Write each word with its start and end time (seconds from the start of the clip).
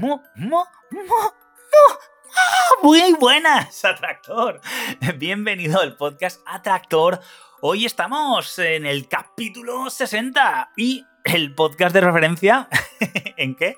Mo, 0.00 0.22
Muy 2.82 3.12
buenas, 3.20 3.84
Atractor. 3.84 4.62
Bienvenido 5.18 5.78
al 5.78 5.98
podcast 5.98 6.40
Atractor. 6.46 7.20
Hoy 7.60 7.84
estamos 7.84 8.58
en 8.60 8.86
el 8.86 9.08
capítulo 9.08 9.90
60 9.90 10.70
y 10.78 11.04
el 11.24 11.54
podcast 11.54 11.92
de 11.92 12.00
referencia. 12.00 12.66
¿En 13.36 13.54
qué? 13.54 13.76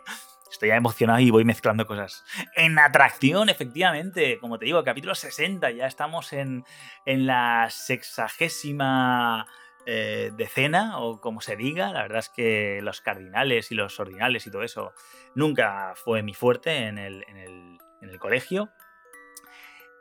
Estoy 0.48 0.68
ya 0.68 0.76
emocionado 0.76 1.18
y 1.18 1.32
voy 1.32 1.44
mezclando 1.44 1.88
cosas. 1.88 2.22
En 2.54 2.78
atracción, 2.78 3.48
efectivamente. 3.48 4.38
Como 4.38 4.60
te 4.60 4.66
digo, 4.66 4.84
capítulo 4.84 5.16
60. 5.16 5.72
Ya 5.72 5.88
estamos 5.88 6.32
en, 6.32 6.64
en 7.04 7.26
la 7.26 7.66
sexagésima 7.68 9.48
eh, 9.86 10.30
decena, 10.36 10.98
o 11.00 11.20
como 11.20 11.40
se 11.40 11.56
diga. 11.56 11.92
La 11.92 12.02
verdad 12.02 12.20
es 12.20 12.28
que 12.28 12.80
los 12.82 13.00
cardinales 13.00 13.72
y 13.72 13.74
los 13.74 13.98
ordinales 13.98 14.46
y 14.46 14.50
todo 14.50 14.62
eso 14.62 14.92
nunca 15.34 15.94
fue 15.96 16.22
mi 16.22 16.34
fuerte 16.34 16.86
en 16.86 16.98
el, 16.98 17.24
en 17.28 17.36
el, 17.36 17.78
en 18.00 18.08
el 18.08 18.18
colegio. 18.18 18.70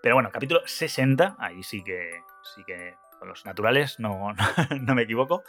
Pero 0.02 0.16
bueno, 0.16 0.32
capítulo 0.32 0.62
60, 0.66 1.36
ahí 1.40 1.64
sí 1.64 1.84
que, 1.84 2.24
sí 2.56 2.64
que 2.66 2.96
con 3.20 3.30
los 3.30 3.46
naturales 3.46 4.00
no, 4.00 4.34
no, 4.82 4.96
me 4.96 5.04
equivoco. 5.04 5.44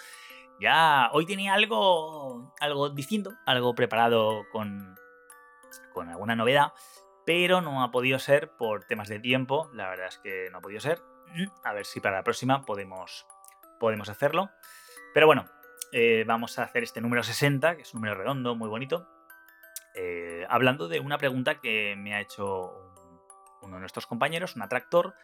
Ya 0.61 1.09
hoy 1.13 1.27
tenía 1.27 1.55
algo, 1.55 2.55
algo 2.61 2.91
distinto, 2.91 3.33
algo 3.47 3.75
preparado 3.75 4.45
con, 4.53 4.95
con 5.93 6.11
alguna 6.11 6.37
novedad, 6.37 6.73
pero 7.25 7.63
no 7.63 7.83
ha 7.83 7.91
podido 7.91 8.19
ser 8.19 8.51
por 8.51 8.85
temas 8.85 9.09
de 9.09 9.21
tiempo. 9.21 9.71
La 9.73 9.89
verdad 9.89 10.09
es 10.09 10.19
que 10.19 10.49
no 10.53 10.59
ha 10.59 10.61
podido 10.61 10.81
ser. 10.81 11.01
A 11.65 11.73
ver 11.73 11.87
si 11.87 12.01
para 12.01 12.17
la 12.17 12.25
próxima 12.25 12.67
podemos, 12.67 13.27
podemos 13.83 14.09
hacerlo. 14.09 14.53
Pero 15.13 15.27
bueno, 15.27 15.45
eh, 15.91 16.23
vamos 16.25 16.57
a 16.61 16.63
hacer 16.63 16.85
este 16.85 17.01
número 17.01 17.25
60, 17.25 17.75
que 17.75 17.83
es 17.83 17.93
un 17.93 18.01
número 18.01 18.15
redondo, 18.15 18.55
muy 18.55 18.69
bonito, 18.69 19.09
eh, 19.97 20.47
hablando 20.49 20.87
de 20.87 21.01
una 21.01 21.19
pregunta 21.19 21.61
que 21.61 21.97
me 21.99 22.15
ha 22.15 22.21
hecho 22.21 22.95
uno 23.61 23.75
de 23.75 23.81
nuestros 23.81 24.07
compañeros, 24.07 24.55
un 24.55 24.63
atractor, 24.63 25.15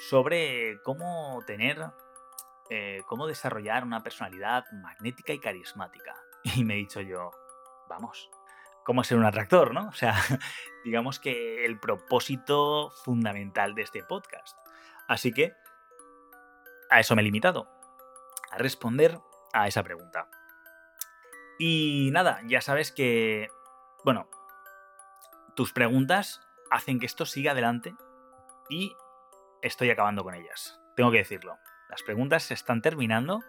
sobre 0.00 0.82
cómo 0.82 1.40
tener, 1.46 1.92
eh, 2.70 3.02
cómo 3.06 3.28
desarrollar 3.28 3.84
una 3.84 4.02
personalidad 4.02 4.64
magnética 4.72 5.32
y 5.32 5.38
carismática. 5.38 6.16
Y 6.56 6.64
me 6.64 6.74
he 6.74 6.78
dicho 6.78 7.00
yo, 7.00 7.30
vamos, 7.88 8.30
¿cómo 8.84 9.04
ser 9.04 9.16
un 9.16 9.26
atractor, 9.26 9.72
no? 9.72 9.88
O 9.90 9.92
sea, 9.92 10.16
digamos 10.84 11.20
que 11.20 11.64
el 11.64 11.78
propósito 11.78 12.90
fundamental 13.04 13.76
de 13.76 13.82
este 13.82 14.02
podcast. 14.02 14.58
Así 15.06 15.32
que 15.32 15.54
a 16.90 16.98
eso 16.98 17.14
me 17.14 17.22
he 17.22 17.24
limitado, 17.24 17.77
a 18.50 18.58
responder 18.58 19.18
a 19.52 19.68
esa 19.68 19.82
pregunta. 19.82 20.28
Y 21.58 22.10
nada, 22.12 22.40
ya 22.46 22.60
sabes 22.60 22.92
que, 22.92 23.48
bueno, 24.04 24.28
tus 25.56 25.72
preguntas 25.72 26.40
hacen 26.70 27.00
que 27.00 27.06
esto 27.06 27.26
siga 27.26 27.52
adelante 27.52 27.94
y 28.68 28.94
estoy 29.62 29.90
acabando 29.90 30.22
con 30.22 30.34
ellas. 30.34 30.80
Tengo 30.94 31.10
que 31.10 31.18
decirlo. 31.18 31.58
Las 31.88 32.02
preguntas 32.02 32.44
se 32.44 32.54
están 32.54 32.82
terminando 32.82 33.40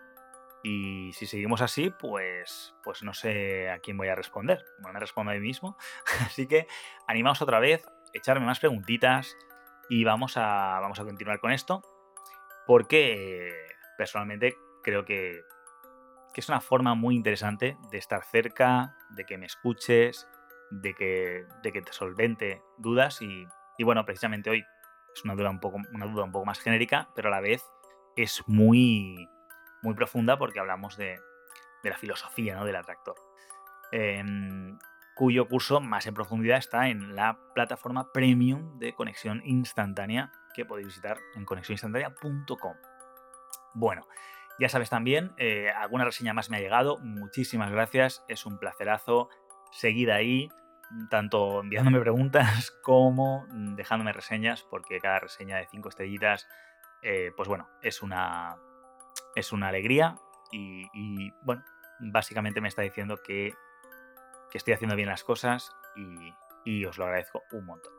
y 0.63 1.11
si 1.13 1.27
seguimos 1.27 1.61
así, 1.61 1.91
pues, 1.91 2.75
pues 2.83 3.03
no 3.03 3.13
sé 3.13 3.69
a 3.69 3.79
quién 3.79 3.97
voy 3.97 4.07
a 4.07 4.15
responder. 4.15 4.63
No 4.79 4.91
me 4.91 4.99
respondo 4.99 5.31
a 5.31 5.35
mí 5.35 5.39
mismo. 5.39 5.77
Así 6.25 6.47
que 6.47 6.67
animaos 7.07 7.41
otra 7.41 7.59
vez, 7.59 7.85
echarme 8.13 8.45
más 8.45 8.59
preguntitas 8.59 9.37
y 9.89 10.03
vamos 10.03 10.35
a, 10.35 10.79
vamos 10.81 10.99
a 10.99 11.05
continuar 11.05 11.39
con 11.39 11.51
esto. 11.51 11.81
Porque 12.65 13.53
personalmente 13.97 14.55
creo 14.83 15.05
que, 15.05 15.41
es 16.35 16.47
una 16.47 16.61
forma 16.61 16.95
muy 16.95 17.15
interesante 17.15 17.77
de 17.91 17.97
estar 17.97 18.23
cerca, 18.23 18.95
de 19.09 19.25
que 19.25 19.37
me 19.37 19.45
escuches, 19.45 20.25
de 20.71 20.93
que, 20.93 21.45
de 21.61 21.73
que 21.73 21.81
te 21.81 21.91
solvente 21.91 22.61
dudas 22.77 23.21
y, 23.21 23.45
bueno, 23.83 24.05
precisamente 24.05 24.49
hoy 24.49 24.63
es 25.13 25.25
una 25.25 25.35
duda 25.35 25.49
un 25.49 25.59
poco, 25.59 25.79
una 25.91 26.05
duda 26.05 26.23
un 26.23 26.31
poco 26.31 26.45
más 26.45 26.61
genérica, 26.61 27.09
pero 27.13 27.27
a 27.27 27.31
la 27.31 27.41
vez 27.41 27.61
es 28.15 28.41
muy, 28.47 29.27
muy 29.81 29.95
profunda 29.95 30.39
porque 30.39 30.61
hablamos 30.61 30.95
de, 30.95 31.19
de 31.83 31.89
la 31.89 31.97
filosofía 31.97 32.55
¿no? 32.55 32.65
del 32.65 32.75
atractor. 32.75 33.15
Em, 33.91 34.77
cuyo 35.15 35.47
curso 35.47 35.81
más 35.81 36.07
en 36.07 36.13
profundidad 36.13 36.57
está 36.57 36.87
en 36.87 37.15
la 37.15 37.37
plataforma 37.53 38.11
premium 38.13 38.77
de 38.79 38.93
conexión 38.93 39.41
instantánea 39.43 40.31
que 40.53 40.65
podéis 40.65 40.87
visitar 40.87 41.17
en 41.35 41.45
conexioninstantánea.com. 41.45 42.75
Bueno, 43.73 44.07
ya 44.59 44.69
sabes 44.69 44.89
también, 44.89 45.31
eh, 45.37 45.69
alguna 45.69 46.05
reseña 46.05 46.33
más 46.33 46.49
me 46.49 46.57
ha 46.57 46.59
llegado, 46.59 46.97
muchísimas 46.99 47.71
gracias, 47.71 48.23
es 48.27 48.45
un 48.45 48.59
placerazo, 48.59 49.29
seguid 49.71 50.09
ahí, 50.09 50.49
tanto 51.09 51.61
enviándome 51.61 51.99
preguntas 52.01 52.71
como 52.83 53.45
dejándome 53.49 54.13
reseñas, 54.13 54.63
porque 54.63 54.99
cada 54.99 55.19
reseña 55.19 55.57
de 55.57 55.67
5 55.67 55.89
estrellitas, 55.89 56.47
eh, 57.01 57.31
pues 57.35 57.47
bueno, 57.47 57.69
es 57.81 58.01
una, 58.01 58.57
es 59.35 59.51
una 59.51 59.69
alegría. 59.69 60.17
Y, 60.51 61.31
bueno, 61.43 61.63
básicamente 61.99 62.59
me 62.59 62.69
está 62.69 62.81
diciendo 62.81 63.21
que, 63.23 63.53
que 64.49 64.57
estoy 64.57 64.73
haciendo 64.73 64.95
bien 64.95 65.09
las 65.09 65.23
cosas 65.23 65.71
y, 65.95 66.33
y, 66.65 66.85
os 66.85 66.97
lo 66.97 67.05
agradezco 67.05 67.43
un 67.51 67.65
montón. 67.65 67.93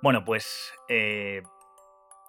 Bueno, 0.00 0.24
pues 0.24 0.72
eh, 0.88 1.42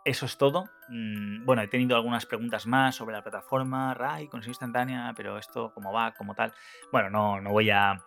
eso 0.04 0.26
es 0.26 0.38
todo. 0.38 0.66
Mm, 0.90 1.46
bueno, 1.46 1.62
he 1.62 1.68
tenido 1.68 1.96
algunas 1.96 2.26
preguntas 2.26 2.66
más 2.66 2.96
sobre 2.96 3.16
la 3.16 3.22
plataforma, 3.22 3.94
RAI, 3.94 4.28
conexión 4.28 4.52
instantánea, 4.52 5.14
pero 5.16 5.38
esto, 5.38 5.72
¿cómo 5.74 5.94
va? 5.94 6.14
¿Cómo 6.14 6.36
tal? 6.36 6.54
Bueno, 6.92 7.10
no, 7.10 7.42
no 7.42 7.52
voy 7.52 7.70
a 7.70 8.04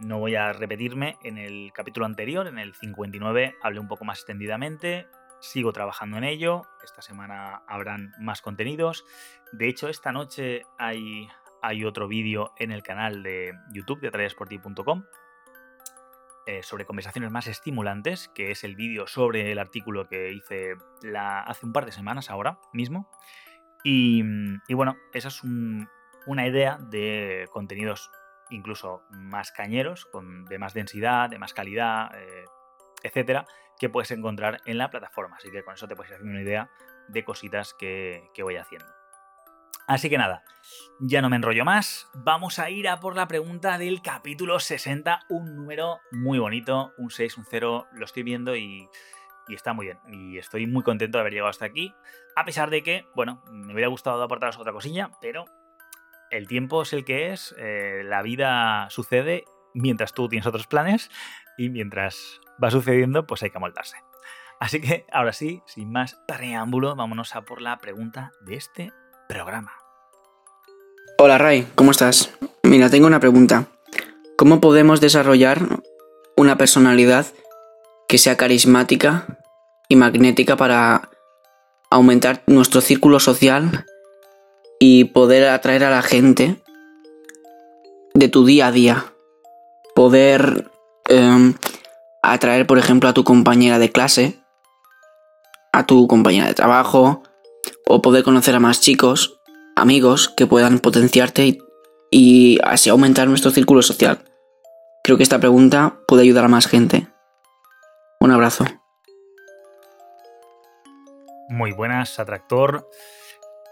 no 0.00 0.18
voy 0.18 0.34
a 0.34 0.52
repetirme, 0.52 1.16
en 1.22 1.38
el 1.38 1.72
capítulo 1.72 2.06
anterior, 2.06 2.46
en 2.48 2.58
el 2.58 2.74
59, 2.74 3.56
hablé 3.62 3.78
un 3.78 3.86
poco 3.86 4.04
más 4.04 4.18
extendidamente, 4.18 5.06
sigo 5.40 5.72
trabajando 5.72 6.16
en 6.16 6.24
ello, 6.24 6.62
esta 6.82 7.02
semana 7.02 7.62
habrán 7.68 8.12
más 8.18 8.42
contenidos. 8.42 9.04
De 9.52 9.68
hecho, 9.68 9.88
esta 9.88 10.10
noche 10.10 10.62
hay, 10.78 11.28
hay 11.62 11.84
otro 11.84 12.08
vídeo 12.08 12.52
en 12.58 12.72
el 12.72 12.82
canal 12.82 13.22
de 13.22 13.52
YouTube 13.72 14.00
de 14.00 14.08
atrayasporti.com 14.08 15.04
eh, 16.46 16.62
sobre 16.62 16.84
conversaciones 16.84 17.30
más 17.30 17.46
estimulantes, 17.46 18.28
que 18.34 18.50
es 18.50 18.64
el 18.64 18.76
vídeo 18.76 19.06
sobre 19.06 19.52
el 19.52 19.58
artículo 19.58 20.08
que 20.08 20.32
hice 20.32 20.74
la, 21.02 21.40
hace 21.40 21.66
un 21.66 21.72
par 21.72 21.86
de 21.86 21.92
semanas 21.92 22.30
ahora 22.30 22.58
mismo. 22.72 23.08
Y, 23.84 24.22
bueno, 24.74 24.96
esa 25.12 25.28
es 25.28 25.42
una 25.44 26.46
idea 26.46 26.78
de 26.78 27.48
contenidos 27.52 28.10
incluso 28.50 29.02
más 29.10 29.50
cañeros, 29.50 30.08
de 30.48 30.58
más 30.58 30.74
densidad, 30.74 31.30
de 31.30 31.38
más 31.38 31.52
calidad, 31.52 32.10
eh, 32.14 32.44
etcétera, 33.02 33.46
que 33.78 33.88
puedes 33.88 34.10
encontrar 34.10 34.60
en 34.66 34.78
la 34.78 34.90
plataforma. 34.90 35.36
Así 35.36 35.50
que 35.50 35.64
con 35.64 35.74
eso 35.74 35.88
te 35.88 35.96
puedes 35.96 36.12
hacer 36.12 36.24
una 36.24 36.42
idea 36.42 36.70
de 37.08 37.24
cositas 37.24 37.74
que, 37.74 38.30
voy 38.42 38.56
haciendo. 38.56 39.01
Así 39.86 40.08
que 40.08 40.18
nada, 40.18 40.44
ya 41.00 41.20
no 41.20 41.28
me 41.28 41.36
enrollo 41.36 41.64
más. 41.64 42.08
Vamos 42.14 42.58
a 42.58 42.70
ir 42.70 42.88
a 42.88 43.00
por 43.00 43.16
la 43.16 43.26
pregunta 43.26 43.78
del 43.78 44.02
capítulo 44.02 44.60
60, 44.60 45.20
un 45.28 45.56
número 45.56 46.00
muy 46.12 46.38
bonito, 46.38 46.92
un 46.98 47.10
6, 47.10 47.38
un 47.38 47.44
0, 47.48 47.86
lo 47.92 48.04
estoy 48.04 48.22
viendo 48.22 48.54
y, 48.56 48.88
está 49.48 49.72
muy 49.72 49.86
bien. 49.86 49.98
Y 50.08 50.38
estoy 50.38 50.66
muy 50.66 50.82
contento 50.82 51.18
de 51.18 51.20
haber 51.20 51.32
llegado 51.32 51.50
hasta 51.50 51.66
aquí. 51.66 51.94
A 52.36 52.44
pesar 52.44 52.70
de 52.70 52.82
que, 52.82 53.06
bueno, 53.14 53.42
me 53.50 53.74
hubiera 53.74 53.88
gustado 53.88 54.22
aportaros 54.22 54.58
otra 54.58 54.72
cosilla, 54.72 55.10
pero 55.20 55.44
el 56.30 56.46
tiempo 56.46 56.82
es 56.82 56.92
el 56.92 57.04
que 57.04 57.32
es, 57.32 57.54
eh, 57.58 58.02
la 58.04 58.22
vida 58.22 58.88
sucede 58.88 59.44
mientras 59.74 60.14
tú 60.14 60.28
tienes 60.28 60.46
otros 60.46 60.66
planes 60.66 61.10
y 61.58 61.68
mientras 61.68 62.40
va 62.62 62.70
sucediendo, 62.70 63.26
pues 63.26 63.42
hay 63.42 63.50
que 63.50 63.58
amoldarse. 63.58 63.96
Así 64.60 64.80
que 64.80 65.06
ahora 65.10 65.32
sí, 65.32 65.60
sin 65.66 65.90
más 65.90 66.22
preámbulo, 66.28 66.94
vámonos 66.94 67.34
a 67.34 67.42
por 67.42 67.60
la 67.60 67.78
pregunta 67.78 68.30
de 68.42 68.54
este 68.54 68.92
programa. 69.32 69.72
Hola 71.16 71.38
Ray, 71.38 71.66
¿cómo 71.74 71.90
estás? 71.90 72.30
Mira, 72.62 72.90
tengo 72.90 73.06
una 73.06 73.18
pregunta. 73.18 73.66
¿Cómo 74.36 74.60
podemos 74.60 75.00
desarrollar 75.00 75.80
una 76.36 76.58
personalidad 76.58 77.26
que 78.08 78.18
sea 78.18 78.36
carismática 78.36 79.38
y 79.88 79.96
magnética 79.96 80.56
para 80.56 81.08
aumentar 81.90 82.42
nuestro 82.46 82.82
círculo 82.82 83.20
social 83.20 83.86
y 84.78 85.04
poder 85.04 85.48
atraer 85.48 85.84
a 85.84 85.90
la 85.90 86.02
gente 86.02 86.62
de 88.12 88.28
tu 88.28 88.44
día 88.44 88.66
a 88.66 88.72
día. 88.72 89.06
poder 89.94 90.70
em, 91.08 91.54
atraer, 92.22 92.66
por 92.66 92.78
ejemplo, 92.78 93.08
a 93.08 93.14
tu 93.14 93.24
compañera 93.24 93.78
de 93.78 93.90
clase, 93.90 94.42
a 95.72 95.84
tu 95.86 96.06
compañera 96.06 96.46
de 96.46 96.54
trabajo, 96.54 97.22
o 97.86 98.02
poder 98.02 98.24
conocer 98.24 98.54
a 98.54 98.60
más 98.60 98.80
chicos, 98.80 99.40
amigos 99.76 100.28
que 100.28 100.46
puedan 100.46 100.78
potenciarte 100.78 101.46
y, 101.46 101.58
y 102.10 102.58
así 102.64 102.90
aumentar 102.90 103.28
nuestro 103.28 103.50
círculo 103.50 103.82
social. 103.82 104.24
Creo 105.04 105.16
que 105.16 105.22
esta 105.22 105.40
pregunta 105.40 105.98
puede 106.06 106.22
ayudar 106.22 106.44
a 106.44 106.48
más 106.48 106.66
gente. 106.66 107.08
Un 108.20 108.30
abrazo. 108.30 108.64
Muy 111.48 111.72
buenas, 111.72 112.18
Atractor. 112.18 112.88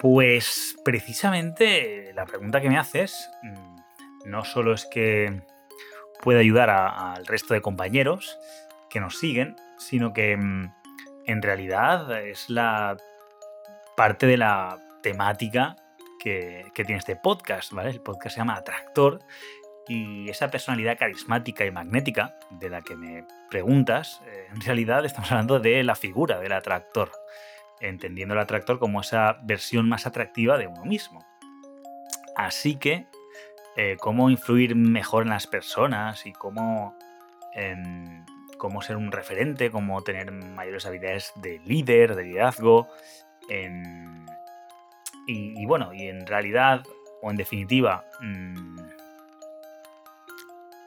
Pues 0.01 0.77
precisamente 0.85 2.13
la 2.15 2.27
pregunta 2.27 2.61
que 2.61 2.69
me 2.69 2.79
haces 2.79 3.29
mm, 3.43 4.29
no 4.31 4.45
solo 4.45 4.75
es 4.75 4.87
que 4.87 5.43
puede 6.23 6.41
ayudar 6.41 6.71
al 6.71 7.27
resto 7.27 7.55
de 7.55 7.61
compañeros 7.61 8.39
que 8.89 9.01
nos 9.01 9.19
siguen, 9.19 9.57
sino 9.79 10.13
que 10.13 10.37
mm, 10.37 10.73
en 11.27 11.43
realidad 11.43 12.27
es 12.27 12.51
la 12.51 12.97
parte 14.01 14.27
de 14.27 14.39
la 14.39 14.79
temática 15.03 15.77
que, 16.19 16.65
que, 16.73 16.87
tiene 16.87 17.01
este 17.01 17.17
podcast, 17.17 17.71
¿vale? 17.75 17.91
El 17.91 18.01
podcast 18.01 18.35
se 18.35 18.41
llama 18.41 18.55
Atractor 18.55 19.19
y 19.89 20.31
esa 20.31 20.51
personalidad 20.51 20.97
carismática 20.99 21.67
y 21.67 21.71
magnética 21.71 22.35
de 22.49 22.71
la 22.71 22.81
que 22.81 22.97
me 22.97 23.27
preguntas, 23.51 24.23
eh, 24.27 24.47
en 24.55 24.63
realidad 24.63 25.05
estamos 25.05 25.31
hablando 25.31 25.61
de 25.61 25.83
la 25.85 25.97
figura 25.97 26.41
del 26.41 26.53
atractor, 26.53 27.13
entendiendo 27.79 28.33
el 28.33 28.41
atractor 28.41 28.79
como 28.79 29.03
esa 29.03 29.37
versión 29.43 29.87
más 29.87 30.07
atractiva 30.07 30.57
de 30.57 30.67
uno 30.67 30.87
mismo. 30.87 31.23
Así 32.37 32.77
que, 32.77 33.07
eh, 33.77 33.99
cómo 34.01 34.31
influir 34.31 34.77
mejor 34.77 35.25
en 35.25 35.29
las 35.29 35.47
personas 35.47 36.25
y 36.25 36.33
cómo, 36.33 36.97
em, 37.53 38.25
cómo 38.57 38.81
ser 38.81 38.97
un 38.97 39.13
referente, 39.13 39.71
cómo 39.71 40.01
tener 40.01 40.33
mayores 40.33 40.87
habilidades 40.87 41.35
de 41.37 41.59
líder, 41.67 42.15
de 42.15 42.25
liderazgo, 42.25 42.89
em, 43.51 44.27
y, 45.27 45.65
bueno, 45.67 45.93
y 45.93 46.09
en 46.09 46.27
realidad, 46.27 46.83
o 47.23 47.31
en 47.31 47.37
definitiva, 47.37 48.05
mm, 48.21 48.79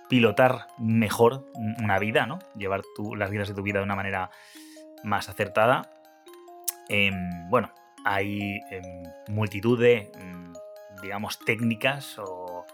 pilotar 0.09 0.67
mejor 0.77 1.45
una 1.79 1.97
vida, 1.99 2.25
¿no? 2.25 2.39
Llevar 2.55 2.81
las 3.15 3.29
vidas 3.29 3.47
de 3.47 3.53
tu 3.53 3.63
vida 3.63 3.79
de 3.79 3.85
una 3.85 3.95
manera 3.95 4.29
más 5.03 5.29
acertada. 5.29 5.89
Em, 6.89 7.49
bueno, 7.49 7.71
hay 8.05 8.59
em, 8.69 9.03
multitud 9.29 9.79
de, 9.79 10.11
mm, 10.19 10.53
digamos, 11.01 11.39
técnicas 11.39 12.19
o, 12.19 12.65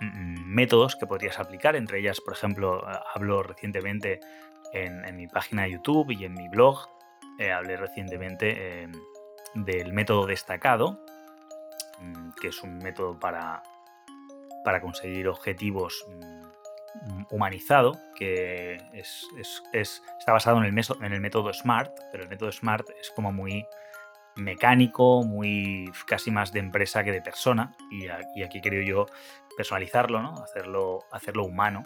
mm, 0.00 0.44
métodos 0.46 0.96
que 0.96 1.06
podrías 1.06 1.38
aplicar. 1.38 1.76
Entre 1.76 1.98
ellas, 1.98 2.20
por 2.20 2.34
ejemplo, 2.34 2.82
hablo 3.14 3.42
recientemente 3.42 4.20
en, 4.72 5.16
mi 5.16 5.26
página 5.26 5.64
de 5.64 5.72
YouTube 5.72 6.10
y 6.10 6.24
en 6.24 6.34
mi 6.34 6.48
blog. 6.48 6.88
Eh, 7.38 7.52
hablé 7.52 7.76
recientemente 7.76 8.82
em, 8.82 8.92
del 9.54 9.92
método 9.92 10.26
destacado, 10.26 10.98
mm, 12.00 12.30
que 12.40 12.48
es 12.48 12.62
un 12.62 12.78
método 12.78 13.18
para 13.18 13.62
para 14.66 14.80
conseguir 14.80 15.28
objetivos 15.28 16.04
mm, 16.08 17.22
humanizado, 17.30 17.92
que 18.16 18.80
es, 18.92 19.28
está 19.72 20.32
basado 20.32 20.58
en 20.58 20.64
el, 20.64 21.20
método 21.20 21.52
SMART, 21.52 21.96
pero 22.10 22.24
el 22.24 22.28
método 22.28 22.50
SMART 22.50 22.90
es 23.00 23.10
como 23.10 23.30
muy 23.30 23.64
mecánico, 24.34 25.22
muy 25.22 25.88
casi 26.04 26.32
más 26.32 26.52
de 26.52 26.58
empresa 26.58 27.04
que 27.04 27.12
de 27.12 27.22
persona, 27.22 27.76
y, 27.92 28.08
aquí 28.08 28.60
quiero 28.60 28.82
yo 28.82 29.06
personalizarlo, 29.56 30.20
¿no? 30.20 30.34
hacerlo, 30.42 31.04
hacerlo 31.12 31.44
humano. 31.44 31.84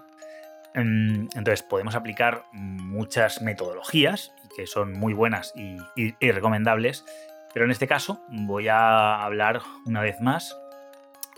Mm, 0.75 1.29
entonces 1.35 1.63
podemos 1.63 1.95
aplicar 1.95 2.45
muchas 2.53 3.43
metodologías 3.43 4.33
que 4.57 4.67
son 4.67 4.93
muy 4.93 5.15
buenas 5.15 5.53
y, 5.57 5.77
y 5.97 6.31
recomendables, 6.31 7.05
pero 7.53 7.65
en 7.65 7.71
este 7.71 7.87
caso 7.87 8.21
voy 8.29 8.69
a 8.69 9.23
hablar 9.23 9.63
una 9.87 10.01
vez 10.01 10.21
más 10.21 10.57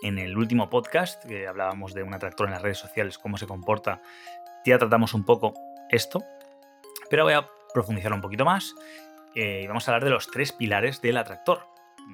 en 0.03 0.19
el 0.19 0.37
último 0.37 0.69
podcast, 0.69 1.25
que 1.25 1.47
hablábamos 1.47 1.95
de 1.95 2.03
un 2.03 2.13
atractor 2.13 2.47
en 2.49 2.53
las 2.53 2.63
redes 2.63 2.79
sociales, 2.79 3.19
cómo 3.19 3.39
se 3.39 3.47
comporta, 3.47 4.03
ya 4.65 4.79
tratamos 4.79 5.15
un 5.15 5.25
poco 5.25 5.55
esto, 5.89 6.23
pero 7.09 7.25
voy 7.25 7.35
a 7.35 7.47
profundizar 7.73 8.13
un 8.13 8.21
poquito 8.21 8.45
más 8.45 8.75
eh, 9.35 9.61
y 9.63 9.67
vamos 9.67 9.89
a 9.89 9.93
hablar 9.93 10.05
de 10.05 10.11
los 10.11 10.29
tres 10.31 10.53
pilares 10.53 11.01
del 11.01 11.17
atractor, 11.17 11.67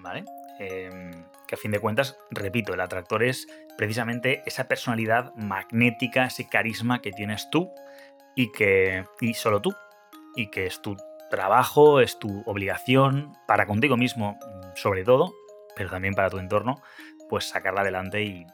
¿vale? 0.02 0.24
Em, 0.58 1.24
que 1.48 1.56
a 1.56 1.58
fin 1.58 1.72
de 1.72 1.80
cuentas, 1.80 2.16
repito, 2.30 2.74
el 2.74 2.80
atractor 2.80 3.24
es 3.24 3.48
precisamente 3.76 4.42
esa 4.46 4.68
personalidad 4.68 5.34
magnética, 5.34 6.26
ese 6.26 6.46
carisma 6.48 7.00
que 7.00 7.10
tienes 7.10 7.48
tú 7.50 7.70
y 8.36 8.52
que 8.52 9.04
y 9.20 9.34
solo 9.34 9.60
tú 9.60 9.74
y 10.36 10.50
que 10.50 10.66
es 10.66 10.80
tu 10.82 10.96
trabajo, 11.30 12.00
es 12.00 12.18
tu 12.18 12.42
obligación 12.46 13.32
para 13.46 13.66
contigo 13.66 13.96
mismo 13.96 14.38
sobre 14.76 15.04
todo, 15.04 15.34
pero 15.74 15.90
también 15.90 16.14
para 16.14 16.30
tu 16.30 16.38
entorno, 16.38 16.80
pues 17.28 17.48
sacarla 17.48 17.80
adelante 17.80 18.22
y, 18.22 18.46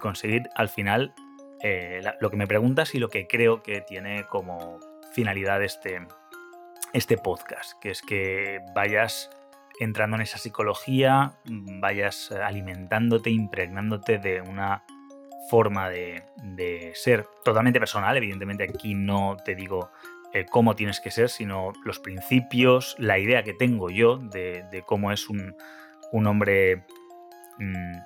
conseguir 0.00 0.48
al 0.56 0.68
final 0.68 1.14
eh, 1.62 2.02
lo 2.20 2.28
que 2.28 2.36
me 2.36 2.48
preguntas 2.48 2.96
y 2.96 2.98
lo 2.98 3.08
que 3.08 3.28
creo 3.28 3.62
que 3.62 3.80
tiene 3.80 4.24
como 4.24 4.80
finalidad 5.12 5.62
este, 5.62 6.04
este 6.92 7.16
podcast, 7.16 7.78
que 7.80 7.90
es 7.90 8.02
que 8.02 8.58
vayas 8.74 9.30
entrando 9.78 10.16
en 10.16 10.22
esa 10.22 10.38
psicología, 10.38 11.38
vayas 11.44 12.32
alimentándote, 12.32 13.30
impregnándote 13.30 14.18
de 14.18 14.40
una 14.40 14.84
forma 15.50 15.88
de, 15.90 16.22
ser 16.94 17.26
totalmente 17.44 17.80
personal. 17.80 18.16
Evidentemente 18.16 18.64
aquí 18.64 18.94
no 18.94 19.36
te 19.44 19.54
digo 19.54 19.90
eh, 20.32 20.46
cómo 20.50 20.74
tienes 20.74 21.00
que 21.00 21.10
ser, 21.10 21.28
sino 21.28 21.72
los 21.84 21.98
principios, 21.98 22.96
la 22.98 23.18
idea 23.18 23.42
que 23.42 23.54
tengo 23.54 23.90
yo 23.90 24.16
de, 24.16 24.82
cómo 24.86 25.12
es 25.12 25.28
un, 25.28 25.54
un 26.12 26.26
hombre 26.26 26.84
Mm, 27.58 27.98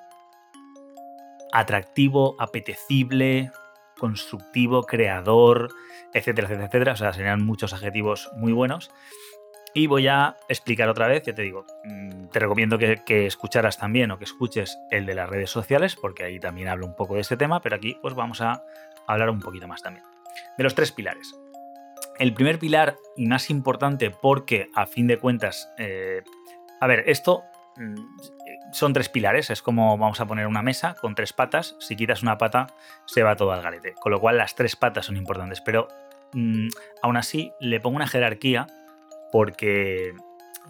atractivo, 1.52 2.36
apetecible, 2.38 3.50
constructivo, 3.98 4.82
creador, 4.82 5.70
etcétera, 6.12 6.46
etcétera, 6.46 6.66
etcétera. 6.66 6.92
O 6.92 6.96
sea, 6.96 7.12
serían 7.12 7.44
muchos 7.44 7.72
adjetivos 7.72 8.30
muy 8.36 8.52
buenos. 8.52 8.90
Y 9.78 9.86
voy 9.86 10.08
a 10.08 10.36
explicar 10.48 10.88
otra 10.88 11.06
vez, 11.06 11.22
ya 11.22 11.32
te 11.36 11.42
digo, 11.42 11.64
mm, 11.84 12.30
te 12.32 12.40
recomiendo 12.40 12.78
que, 12.78 13.26
escucharas 13.26 13.78
también 13.78 14.10
o 14.10 14.18
que 14.18 14.24
escuches 14.24 14.76
el 14.90 15.06
de 15.06 15.14
las 15.14 15.30
redes 15.30 15.50
sociales, 15.50 15.94
porque 15.94 16.24
ahí 16.24 16.40
también 16.40 16.66
hablo 16.66 16.84
un 16.84 16.96
poco 16.96 17.14
de 17.14 17.20
este 17.20 17.36
tema, 17.36 17.62
pero 17.62 17.76
aquí 17.76 17.96
pues 18.02 18.14
vamos 18.14 18.40
a 18.40 18.64
hablar 19.06 19.30
un 19.30 19.38
poquito 19.38 19.68
más 19.68 19.80
también. 19.80 20.04
De 20.56 20.64
los 20.64 20.74
tres 20.74 20.90
pilares. 20.90 21.32
El 22.18 22.34
primer 22.34 22.58
pilar 22.58 22.96
y 23.16 23.26
más 23.26 23.50
importante 23.50 24.10
porque 24.10 24.68
a 24.74 24.84
fin 24.86 25.06
de 25.06 25.20
cuentas, 25.20 25.72
eh, 25.78 26.24
a 26.80 26.86
ver, 26.88 27.04
esto 27.06 27.44
mm, 27.76 28.72
son 28.72 28.92
tres 28.92 29.08
pilares, 29.08 29.48
es 29.48 29.62
como 29.62 29.96
vamos 29.96 30.20
a 30.20 30.26
poner 30.26 30.48
una 30.48 30.60
mesa 30.60 30.96
con 31.00 31.14
tres 31.14 31.32
patas, 31.32 31.76
si 31.78 31.94
quitas 31.94 32.24
una 32.24 32.36
pata 32.36 32.66
se 33.04 33.22
va 33.22 33.36
todo 33.36 33.52
al 33.52 33.62
garete, 33.62 33.94
con 33.94 34.10
lo 34.10 34.18
cual 34.18 34.38
las 34.38 34.56
tres 34.56 34.74
patas 34.74 35.06
son 35.06 35.16
importantes, 35.16 35.60
pero 35.60 35.86
mm, 36.32 36.66
aún 37.00 37.16
así 37.16 37.52
le 37.60 37.78
pongo 37.78 37.94
una 37.94 38.08
jerarquía 38.08 38.66
porque, 39.32 40.12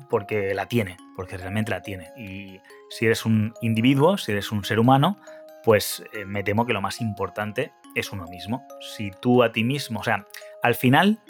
porque 0.09 0.55
la 0.55 0.67
tiene, 0.67 0.97
porque 1.17 1.37
realmente 1.37 1.71
la 1.71 1.83
tiene. 1.83 2.11
Y 2.17 2.61
si 2.91 3.07
eres 3.07 3.25
un 3.25 3.55
individuo, 3.61 4.19
si 4.19 4.33
eres 4.33 4.53
un 4.53 4.65
ser 4.65 4.79
humano, 4.79 5.19
pues 5.65 6.03
eh, 6.13 6.25
me 6.25 6.43
temo 6.43 6.67
que 6.67 6.73
lo 6.73 6.81
más 6.81 7.01
importante 7.01 7.73
es 7.95 8.13
uno 8.13 8.27
mismo. 8.27 8.67
Si 8.81 9.11
tú 9.11 9.43
a 9.43 9.53
ti 9.53 9.65
mismo, 9.65 10.01
o 10.01 10.05
sea, 10.05 10.27
al 10.63 10.75
final 10.75 11.21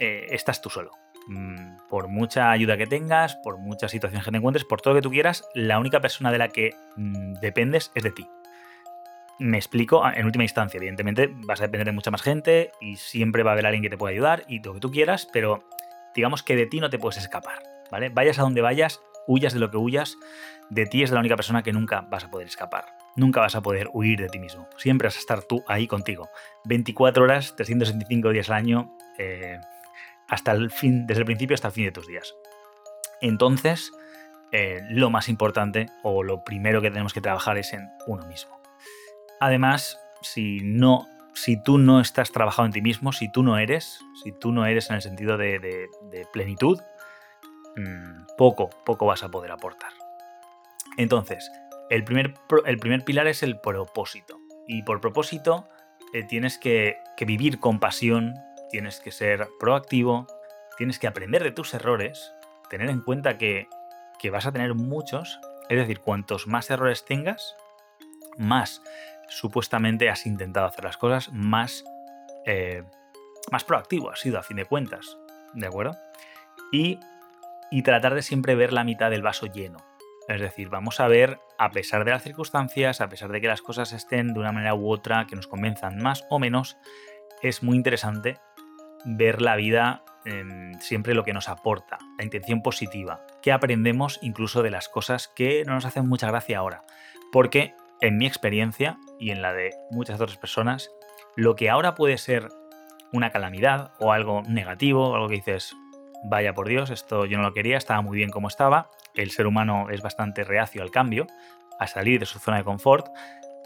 eh, 0.00 0.26
estás 0.30 0.60
tú 0.60 0.70
solo. 0.70 0.92
Mm, 1.26 1.76
por 1.88 2.08
mucha 2.08 2.50
ayuda 2.50 2.76
que 2.76 2.86
tengas, 2.86 3.36
por 3.36 3.58
muchas 3.58 3.90
situaciones 3.90 4.24
que 4.24 4.30
te 4.30 4.36
encuentres, 4.36 4.64
por 4.64 4.80
todo 4.80 4.94
lo 4.94 4.98
que 4.98 5.04
tú 5.04 5.10
quieras, 5.10 5.48
la 5.54 5.78
única 5.78 6.00
persona 6.00 6.30
de 6.30 6.38
la 6.38 6.48
que 6.48 6.74
mm, 6.96 7.34
dependes 7.34 7.92
es 7.94 8.02
de 8.02 8.10
ti. 8.10 8.28
Me 9.38 9.56
explico, 9.56 10.02
en 10.06 10.26
última 10.26 10.44
instancia, 10.44 10.78
evidentemente 10.78 11.28
vas 11.32 11.60
a 11.60 11.64
depender 11.64 11.86
de 11.86 11.92
mucha 11.92 12.10
más 12.10 12.22
gente 12.22 12.70
y 12.80 12.96
siempre 12.96 13.42
va 13.42 13.50
a 13.50 13.54
haber 13.54 13.66
alguien 13.66 13.82
que 13.82 13.90
te 13.90 13.98
pueda 13.98 14.12
ayudar 14.12 14.44
y 14.46 14.62
lo 14.62 14.74
que 14.74 14.80
tú 14.80 14.90
quieras, 14.92 15.28
pero 15.32 15.64
digamos 16.14 16.42
que 16.42 16.56
de 16.56 16.66
ti 16.66 16.80
no 16.80 16.90
te 16.90 16.98
puedes 16.98 17.18
escapar, 17.18 17.62
¿vale? 17.90 18.08
Vayas 18.08 18.38
a 18.38 18.42
donde 18.42 18.60
vayas, 18.60 19.00
huyas 19.26 19.52
de 19.52 19.60
lo 19.60 19.70
que 19.70 19.76
huyas, 19.76 20.16
de 20.70 20.86
ti 20.86 21.02
es 21.02 21.10
la 21.10 21.20
única 21.20 21.36
persona 21.36 21.62
que 21.62 21.72
nunca 21.72 22.02
vas 22.02 22.24
a 22.24 22.30
poder 22.30 22.46
escapar. 22.46 22.86
Nunca 23.16 23.40
vas 23.40 23.54
a 23.54 23.62
poder 23.62 23.88
huir 23.92 24.20
de 24.20 24.28
ti 24.28 24.38
mismo. 24.38 24.68
Siempre 24.76 25.06
vas 25.06 25.16
a 25.16 25.20
estar 25.20 25.42
tú 25.42 25.62
ahí 25.68 25.86
contigo. 25.86 26.28
24 26.64 27.22
horas, 27.22 27.54
365 27.56 28.30
días 28.30 28.50
al 28.50 28.56
año, 28.56 28.96
eh, 29.18 29.60
hasta 30.28 30.52
el 30.52 30.70
fin, 30.70 31.06
desde 31.06 31.20
el 31.20 31.26
principio 31.26 31.54
hasta 31.54 31.68
el 31.68 31.74
fin 31.74 31.84
de 31.84 31.92
tus 31.92 32.06
días. 32.06 32.34
Entonces, 33.20 33.92
eh, 34.52 34.80
lo 34.90 35.10
más 35.10 35.28
importante 35.28 35.86
o 36.02 36.22
lo 36.22 36.44
primero 36.44 36.80
que 36.80 36.90
tenemos 36.90 37.12
que 37.12 37.20
trabajar 37.20 37.58
es 37.58 37.72
en 37.72 37.88
uno 38.06 38.26
mismo. 38.26 38.60
Además, 39.40 39.98
si 40.22 40.60
no, 40.62 41.06
si 41.34 41.60
tú 41.62 41.78
no 41.78 42.00
estás 42.00 42.32
trabajando 42.32 42.66
en 42.66 42.72
ti 42.72 42.82
mismo, 42.82 43.12
si 43.12 43.30
tú 43.30 43.42
no 43.42 43.58
eres, 43.58 44.00
si 44.22 44.32
tú 44.32 44.52
no 44.52 44.66
eres 44.66 44.90
en 44.90 44.96
el 44.96 45.02
sentido 45.02 45.36
de, 45.36 45.88
plenitud, 46.32 46.80
mm, 47.76 48.36
poco, 48.38 48.70
poco 48.84 49.06
vas 49.06 49.22
a 49.22 49.30
poder 49.30 49.50
aportar. 49.50 49.92
Entonces, 50.96 51.50
el 51.90 52.04
primer, 52.04 52.34
el 52.66 52.78
primer 52.78 53.04
pilar 53.04 53.26
es 53.26 53.42
el 53.42 53.58
propósito. 53.58 54.38
Y 54.66 54.82
por 54.82 55.00
propósito 55.00 55.68
eh, 56.12 56.22
tienes 56.22 56.58
que, 56.58 56.96
vivir 57.26 57.58
con 57.58 57.80
pasión, 57.80 58.34
tienes 58.70 59.00
que 59.00 59.10
ser 59.10 59.48
proactivo, 59.58 60.26
tienes 60.78 60.98
que 60.98 61.08
aprender 61.08 61.42
de 61.42 61.50
tus 61.50 61.74
errores, 61.74 62.32
tener 62.70 62.88
en 62.88 63.00
cuenta 63.00 63.36
que, 63.36 63.68
vas 64.30 64.46
a 64.46 64.52
tener 64.52 64.74
muchos, 64.74 65.38
es 65.68 65.76
decir, 65.76 66.00
cuantos 66.00 66.46
más 66.46 66.70
errores 66.70 67.04
tengas, 67.04 67.56
más 68.38 68.80
supuestamente 69.28 70.08
has 70.08 70.26
intentado 70.26 70.66
hacer 70.66 70.84
las 70.84 70.96
cosas, 70.96 71.32
más, 71.32 71.84
eh, 72.46 72.84
más 73.50 73.64
proactivo 73.64 74.10
has 74.10 74.20
sido 74.20 74.38
a 74.38 74.42
fin 74.42 74.56
de 74.56 74.64
cuentas, 74.64 75.18
¿de 75.54 75.66
acuerdo? 75.66 75.96
Y, 76.72 76.98
y 77.70 77.82
tratar 77.82 78.14
de 78.14 78.22
siempre 78.22 78.54
ver 78.54 78.72
la 78.72 78.84
mitad 78.84 79.10
del 79.10 79.22
vaso 79.22 79.46
lleno. 79.46 79.78
Es 80.28 80.40
decir, 80.40 80.70
vamos 80.70 81.00
a 81.00 81.08
ver, 81.08 81.38
a 81.58 81.70
pesar 81.70 82.04
de 82.04 82.10
las 82.10 82.22
circunstancias, 82.22 83.00
a 83.00 83.08
pesar 83.08 83.30
de 83.30 83.40
que 83.40 83.48
las 83.48 83.60
cosas 83.60 83.92
estén 83.92 84.32
de 84.32 84.40
una 84.40 84.52
manera 84.52 84.74
u 84.74 84.90
otra 84.90 85.26
que 85.26 85.36
nos 85.36 85.46
convenzan 85.46 85.98
más 85.98 86.24
o 86.30 86.38
menos, 86.38 86.78
es 87.42 87.62
muy 87.62 87.76
interesante 87.76 88.38
ver 89.04 89.42
la 89.42 89.56
vida 89.56 90.02
siempre 90.80 91.14
lo 91.14 91.24
que 91.24 91.32
nos 91.32 91.48
aporta, 91.48 91.98
la 92.16 92.24
intención 92.24 92.62
positiva, 92.62 93.26
que 93.42 93.52
aprendemos 93.52 94.18
incluso 94.22 94.62
de 94.62 94.70
las 94.70 94.88
cosas 94.88 95.28
que 95.28 95.64
no 95.66 95.74
nos 95.74 95.84
hacen 95.84 96.08
mucha 96.08 96.28
gracia 96.28 96.58
ahora. 96.58 96.84
Porque 97.30 97.74
en 98.00 98.16
mi 98.16 98.26
experiencia 98.26 98.98
y 99.18 99.30
en 99.30 99.42
la 99.42 99.52
de 99.52 99.70
muchas 99.90 100.20
otras 100.20 100.38
personas, 100.38 100.90
lo 101.36 101.56
que 101.56 101.70
ahora 101.70 101.94
puede 101.94 102.18
ser 102.18 102.48
una 103.12 103.30
calamidad 103.30 103.92
o 104.00 104.12
algo 104.12 104.42
negativo, 104.42 105.14
algo 105.14 105.28
que 105.28 105.36
dices, 105.36 105.74
vaya 106.24 106.54
por 106.54 106.68
Dios, 106.68 106.90
esto 106.90 107.26
yo 107.26 107.36
no 107.36 107.44
lo 107.44 107.54
quería, 107.54 107.76
estaba 107.76 108.02
muy 108.02 108.16
bien 108.16 108.30
como 108.30 108.48
estaba, 108.48 108.90
el 109.14 109.30
ser 109.30 109.46
humano 109.46 109.88
es 109.90 110.02
bastante 110.02 110.42
reacio 110.42 110.82
al 110.82 110.90
cambio, 110.90 111.26
a 111.78 111.86
salir 111.86 112.20
de 112.20 112.26
su 112.26 112.38
zona 112.38 112.58
de 112.58 112.64
confort, 112.64 113.06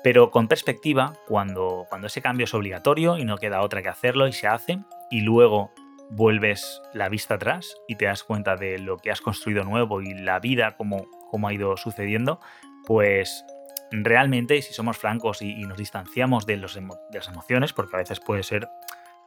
pero 0.02 0.30
con 0.30 0.48
perspectiva, 0.48 1.14
cuando, 1.26 1.86
cuando 1.88 2.06
ese 2.06 2.22
cambio 2.22 2.44
es 2.44 2.54
obligatorio 2.54 3.18
y 3.18 3.24
no 3.24 3.36
queda 3.36 3.62
otra 3.62 3.82
que 3.82 3.88
hacerlo 3.88 4.28
y 4.28 4.32
se 4.32 4.46
hace, 4.46 4.80
y 5.10 5.22
luego 5.22 5.72
vuelves 6.10 6.80
la 6.94 7.08
vista 7.08 7.34
atrás 7.34 7.76
y 7.86 7.96
te 7.96 8.06
das 8.06 8.22
cuenta 8.24 8.56
de 8.56 8.78
lo 8.78 8.96
que 8.96 9.10
has 9.10 9.20
construido 9.20 9.64
nuevo 9.64 10.00
y 10.00 10.14
la 10.14 10.38
vida, 10.40 10.76
como, 10.76 11.06
ha 11.46 11.52
ido 11.52 11.76
sucediendo, 11.76 12.40
pues 12.86 13.44
realmente, 13.90 14.60
si 14.62 14.72
somos 14.72 14.98
francos 14.98 15.42
y, 15.42 15.64
nos 15.64 15.78
distanciamos 15.78 16.46
de, 16.46 16.56
los 16.56 16.74
de 16.74 16.82
las 17.12 17.28
emociones, 17.28 17.72
porque 17.72 17.96
a 17.96 17.98
veces 17.98 18.20
puede 18.20 18.42
ser 18.42 18.68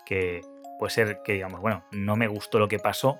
que, 0.05 0.41
puede 0.79 0.91
ser 0.91 1.21
que 1.23 1.33
digamos, 1.33 1.61
bueno, 1.61 1.83
no 1.91 2.15
me 2.15 2.27
gustó 2.27 2.59
lo 2.59 2.67
que 2.67 2.79
pasó, 2.79 3.19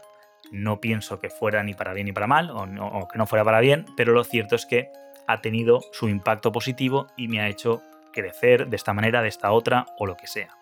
no 0.51 0.81
pienso 0.81 1.19
que 1.19 1.29
fuera 1.29 1.63
ni 1.63 1.73
para 1.73 1.93
bien 1.93 2.05
ni 2.05 2.13
para 2.13 2.27
mal, 2.27 2.51
o, 2.51 3.07
que 3.07 3.17
no 3.17 3.25
fuera 3.25 3.43
para 3.43 3.59
bien, 3.59 3.85
pero 3.95 4.13
lo 4.13 4.23
cierto 4.23 4.55
es 4.55 4.65
que 4.65 4.89
ha 5.27 5.41
tenido 5.41 5.81
su 5.91 6.09
impacto 6.09 6.51
positivo 6.51 7.07
y 7.15 7.27
me 7.27 7.39
ha 7.41 7.47
hecho 7.47 7.81
crecer 8.11 8.67
de 8.67 8.75
esta 8.75 8.93
manera, 8.93 9.21
de 9.21 9.29
esta 9.29 9.51
otra 9.51 9.85
o 9.97 10.05
lo 10.05 10.17
que 10.17 10.27
sea. 10.27 10.60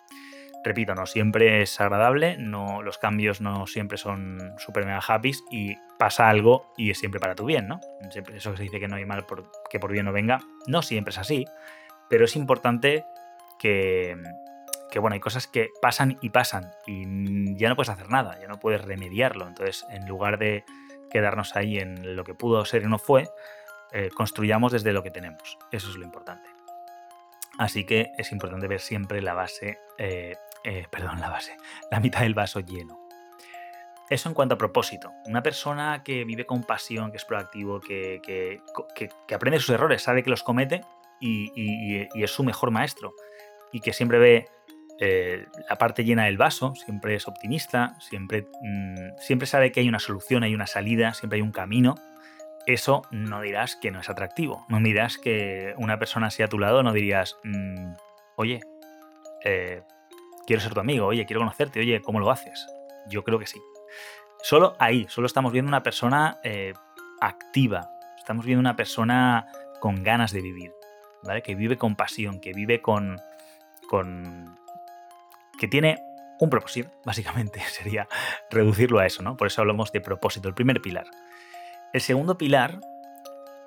Repito, 0.63 0.93
no 0.93 1.05
siempre 1.05 1.61
es 1.61 1.79
agradable, 1.79 2.35
no, 2.37 2.81
los 2.81 2.97
cambios 2.97 3.39
no 3.39 3.65
siempre 3.65 3.97
son 3.97 4.53
super 4.57 4.85
mega 4.85 5.01
happy 5.05 5.31
y 5.51 5.75
pasa 5.97 6.29
algo 6.29 6.73
y 6.75 6.91
es 6.91 6.99
siempre 6.99 7.19
para 7.19 7.35
tu 7.35 7.45
bien, 7.45 7.67
¿no? 7.67 7.79
Siempre, 8.11 8.37
eso 8.37 8.51
que 8.51 8.57
se 8.57 8.63
dice 8.63 8.79
que 8.79 8.87
no 8.87 8.97
hay 8.97 9.05
mal 9.05 9.25
que 9.69 9.79
por 9.79 9.91
bien 9.91 10.05
no 10.05 10.11
venga, 10.11 10.41
no 10.67 10.81
siempre 10.81 11.11
es 11.11 11.17
así, 11.17 11.45
pero 12.09 12.25
es 12.25 12.35
importante 12.35 13.05
que, 13.57 14.17
que 14.91 14.99
bueno, 14.99 15.13
hay 15.13 15.19
cosas 15.19 15.47
que 15.47 15.69
pasan 15.81 16.17
y 16.21 16.29
pasan 16.29 16.71
y 16.85 17.55
ya 17.55 17.69
no 17.69 17.75
puedes 17.75 17.89
hacer 17.89 18.09
nada, 18.09 18.39
ya 18.41 18.47
no 18.47 18.59
puedes 18.59 18.83
remediarlo. 18.83 19.47
Entonces, 19.47 19.85
en 19.89 20.07
lugar 20.07 20.39
de 20.39 20.65
quedarnos 21.09 21.55
ahí 21.55 21.77
en 21.77 22.15
lo 22.15 22.23
que 22.23 22.33
pudo 22.33 22.63
ser 22.65 22.83
y 22.83 22.87
no 22.87 22.97
fue, 22.97 23.29
eh, 23.91 24.09
construyamos 24.13 24.71
desde 24.71 24.93
lo 24.93 25.03
que 25.03 25.11
tenemos. 25.11 25.57
Eso 25.71 25.89
es 25.89 25.95
lo 25.95 26.03
importante. 26.03 26.49
Así 27.57 27.85
que 27.85 28.11
es 28.17 28.31
importante 28.31 28.67
ver 28.67 28.79
siempre 28.79 29.21
la 29.21 29.33
base, 29.33 29.79
eh, 29.97 30.37
eh, 30.63 30.85
perdón, 30.89 31.19
la 31.19 31.29
base, 31.29 31.57
la 31.91 31.99
mitad 31.99 32.21
del 32.21 32.33
vaso 32.33 32.59
lleno. 32.59 32.99
Eso 34.09 34.27
en 34.27 34.35
cuanto 34.35 34.55
a 34.55 34.57
propósito. 34.57 35.11
Una 35.25 35.43
persona 35.43 36.01
que 36.03 36.25
vive 36.25 36.45
con 36.45 36.63
pasión, 36.63 37.11
que 37.11 37.17
es 37.17 37.25
proactivo, 37.25 37.79
que, 37.79 38.21
que, 38.23 39.35
aprende 39.35 39.59
sus 39.59 39.69
errores, 39.69 40.01
sabe 40.01 40.23
que 40.23 40.31
los 40.31 40.41
comete 40.41 40.81
y, 41.19 41.51
y 42.15 42.23
es 42.23 42.31
su 42.31 42.43
mejor 42.43 42.71
maestro. 42.71 43.13
Y 43.71 43.81
que 43.81 43.93
siempre 43.93 44.17
ve 44.17 44.47
eh, 45.01 45.45
la 45.69 45.77
parte 45.77 46.03
llena 46.03 46.25
del 46.25 46.37
vaso, 46.37 46.75
siempre 46.75 47.15
es 47.15 47.25
optimista, 47.27 47.95
siempre, 48.01 48.47
mm, 48.61 49.17
siempre 49.17 49.47
sabe 49.47 49.71
que 49.71 49.79
hay 49.79 49.87
una 49.87 49.99
solución, 49.99 50.43
hay 50.43 50.53
una 50.53 50.67
salida, 50.67 51.13
siempre 51.13 51.37
hay 51.37 51.41
un 51.41 51.53
camino. 51.53 51.95
Eso 52.65 53.03
no 53.11 53.41
dirás 53.41 53.77
que 53.77 53.91
no 53.91 54.01
es 54.01 54.09
atractivo. 54.09 54.65
No 54.67 54.79
dirás 54.79 55.17
que 55.17 55.73
una 55.77 55.97
persona 55.99 56.27
así 56.27 56.43
a 56.43 56.49
tu 56.49 56.59
lado, 56.59 56.83
no 56.83 56.91
dirías, 56.91 57.37
mm, 57.45 57.93
oye, 58.35 58.59
eh, 59.45 59.83
quiero 60.49 60.63
ser 60.63 60.73
tu 60.73 60.79
amigo, 60.79 61.05
oye, 61.05 61.27
quiero 61.27 61.41
conocerte, 61.41 61.79
oye, 61.79 62.01
¿cómo 62.01 62.19
lo 62.19 62.31
haces? 62.31 62.65
Yo 63.07 63.23
creo 63.23 63.37
que 63.37 63.45
sí. 63.45 63.61
Solo 64.41 64.75
ahí, 64.79 65.05
solo 65.07 65.27
estamos 65.27 65.53
viendo 65.53 65.69
una 65.69 65.83
persona 65.83 66.39
eh, 66.43 66.73
activa, 67.21 67.87
estamos 68.17 68.47
viendo 68.47 68.59
una 68.59 68.75
persona 68.75 69.45
con 69.79 70.01
ganas 70.01 70.31
de 70.31 70.41
vivir, 70.41 70.73
¿vale? 71.21 71.43
Que 71.43 71.53
vive 71.53 71.77
con 71.77 71.95
pasión, 71.95 72.39
que 72.39 72.51
vive 72.53 72.81
con, 72.81 73.21
con, 73.87 74.57
que 75.59 75.67
tiene 75.67 76.01
un 76.39 76.49
propósito, 76.49 76.89
básicamente 77.05 77.59
sería 77.59 78.07
reducirlo 78.49 78.97
a 78.97 79.05
eso, 79.05 79.21
¿no? 79.21 79.37
Por 79.37 79.45
eso 79.45 79.61
hablamos 79.61 79.91
de 79.91 80.01
propósito, 80.01 80.47
el 80.47 80.55
primer 80.55 80.81
pilar. 80.81 81.05
El 81.93 82.01
segundo 82.01 82.39
pilar, 82.39 82.79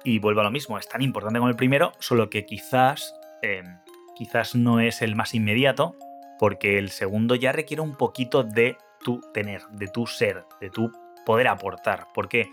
y 0.02 0.18
vuelvo 0.18 0.40
a 0.40 0.44
lo 0.44 0.50
mismo, 0.50 0.78
es 0.78 0.88
tan 0.88 1.00
importante 1.00 1.38
como 1.38 1.48
el 1.48 1.54
primero, 1.54 1.92
solo 2.00 2.28
que 2.28 2.44
quizás, 2.44 3.14
em, 3.40 3.78
quizás 4.16 4.56
no 4.56 4.80
es 4.80 5.00
el 5.00 5.14
más 5.14 5.32
inmediato, 5.32 5.96
porque 6.38 6.78
el 6.78 6.90
segundo 6.90 7.34
ya 7.34 7.52
requiere 7.52 7.82
un 7.82 7.96
poquito 7.96 8.42
de 8.42 8.76
tu 9.02 9.20
tener, 9.32 9.62
de 9.68 9.88
tu 9.88 10.06
ser, 10.06 10.44
de 10.60 10.70
tu 10.70 10.92
poder 11.24 11.48
aportar. 11.48 12.08
¿Por 12.14 12.28
qué? 12.28 12.50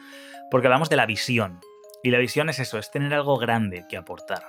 Porque 0.52 0.68
hablamos 0.68 0.90
de 0.90 0.96
la 0.96 1.06
visión. 1.06 1.60
Y 2.04 2.12
la 2.12 2.18
visión 2.18 2.50
es 2.50 2.60
eso, 2.60 2.78
es 2.78 2.92
tener 2.92 3.14
algo 3.14 3.38
grande 3.38 3.86
que 3.90 3.98
aportar. 3.98 4.44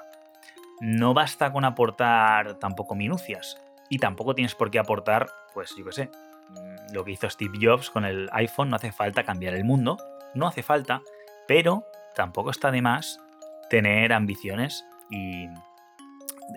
No 0.80 1.14
basta 1.14 1.52
con 1.52 1.64
aportar 1.64 2.58
tampoco 2.58 2.94
minucias 2.94 3.60
y 3.88 3.98
tampoco 3.98 4.34
tienes 4.34 4.54
por 4.54 4.70
qué 4.70 4.78
aportar, 4.78 5.28
pues 5.52 5.74
yo 5.76 5.84
qué 5.84 5.92
sé, 5.92 6.10
mm, 6.50 6.94
lo 6.94 7.04
que 7.04 7.12
hizo 7.12 7.28
Steve 7.28 7.58
Jobs 7.60 7.90
con 7.90 8.04
el 8.04 8.30
iPhone, 8.32 8.70
no 8.70 8.76
hace 8.76 8.92
falta 8.92 9.24
cambiar 9.24 9.54
el 9.54 9.64
mundo, 9.64 9.98
no 10.34 10.46
hace 10.46 10.62
falta, 10.62 11.02
pero 11.48 11.84
tampoco 12.14 12.50
está 12.50 12.70
de 12.70 12.82
más 12.82 13.20
tener 13.68 14.12
ambiciones 14.12 14.86
y, 15.10 15.48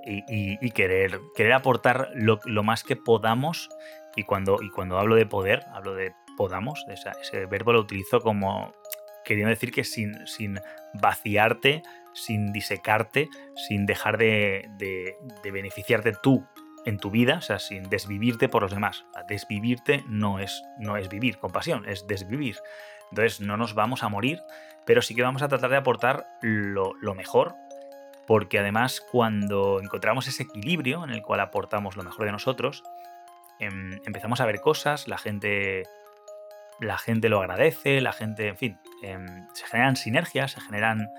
y, 0.06 0.72
querer, 0.72 1.20
querer 1.36 1.54
aportar 1.54 2.10
lo, 2.14 2.40
más 2.64 2.84
que 2.84 2.96
podamos. 2.96 3.70
Y 4.16 4.24
cuando, 4.24 4.62
y 4.62 4.70
cuando 4.70 5.00
hablo 5.00 5.16
de 5.16 5.26
poder, 5.26 5.64
hablo 5.74 5.96
de 5.96 6.14
podamos, 6.38 6.86
ese 6.88 7.46
verbo 7.46 7.74
lo 7.74 7.80
utilizo 7.80 8.20
como 8.20 8.74
queriendo 9.24 9.50
decir 9.50 9.72
que 9.72 9.84
sin, 9.84 10.28
sin 10.28 10.60
vaciarte, 10.94 11.84
sin 12.14 12.52
disecarte, 12.52 13.30
sin 13.56 13.86
dejar 13.86 14.18
de, 14.18 14.68
de 14.78 15.52
beneficiarte 15.52 16.12
tú 16.22 16.46
en 16.86 16.98
tu 16.98 17.12
vida, 17.12 17.38
o 17.38 17.42
sea, 17.42 17.60
sin 17.60 17.90
desvivirte 17.90 18.50
por 18.50 18.62
los 18.62 18.72
demás. 18.72 19.06
Desvivirte 19.28 20.04
no 20.08 20.40
es, 20.40 20.64
no 20.78 20.98
es 20.98 21.10
vivir 21.10 21.38
con 21.38 21.52
pasión, 21.52 21.88
es 21.88 22.08
desvivir. 22.08 22.58
Entonces 23.12 23.42
no 23.42 23.58
nos 23.58 23.74
vamos 23.74 24.04
a 24.04 24.10
morir, 24.10 24.42
pero 24.86 25.02
sí 25.02 25.16
que 25.16 25.22
vamos 25.22 25.42
a 25.42 25.48
tratar 25.48 25.70
de 25.70 25.78
aportar 25.78 26.28
lo, 26.42 26.94
mejor, 27.16 27.56
porque 28.28 28.60
además 28.60 29.02
cuando 29.12 29.80
encontramos 29.82 30.28
ese 30.28 30.44
equilibrio 30.44 31.04
en 31.04 31.10
el 31.10 31.22
cual 31.22 31.40
aportamos 31.40 31.96
lo 31.96 32.04
mejor 32.04 32.26
de 32.26 32.32
nosotros, 32.32 32.84
em, 33.60 34.00
empezamos 34.06 34.42
a 34.42 34.46
ver 34.46 34.62
cosas, 34.62 35.08
la 35.08 35.18
gente, 35.18 35.84
la 36.80 36.98
gente 36.98 37.30
lo 37.30 37.40
agradece, 37.40 38.02
la 38.02 38.14
gente, 38.14 38.48
en 38.50 38.58
fin, 38.58 38.80
em, 39.04 39.48
se 39.54 39.66
generan 39.68 39.96
sinergias, 39.96 40.52
se 40.52 40.62
generan 40.62 41.10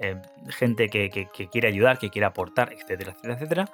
em, 0.00 0.20
gente 0.48 0.88
que, 0.88 1.10
que, 1.10 1.48
quiere 1.48 1.68
ayudar, 1.68 1.98
que 1.98 2.10
quiere 2.10 2.26
aportar, 2.26 2.72
etcétera, 2.72 3.12
etcétera, 3.12 3.34
etcétera. 3.34 3.64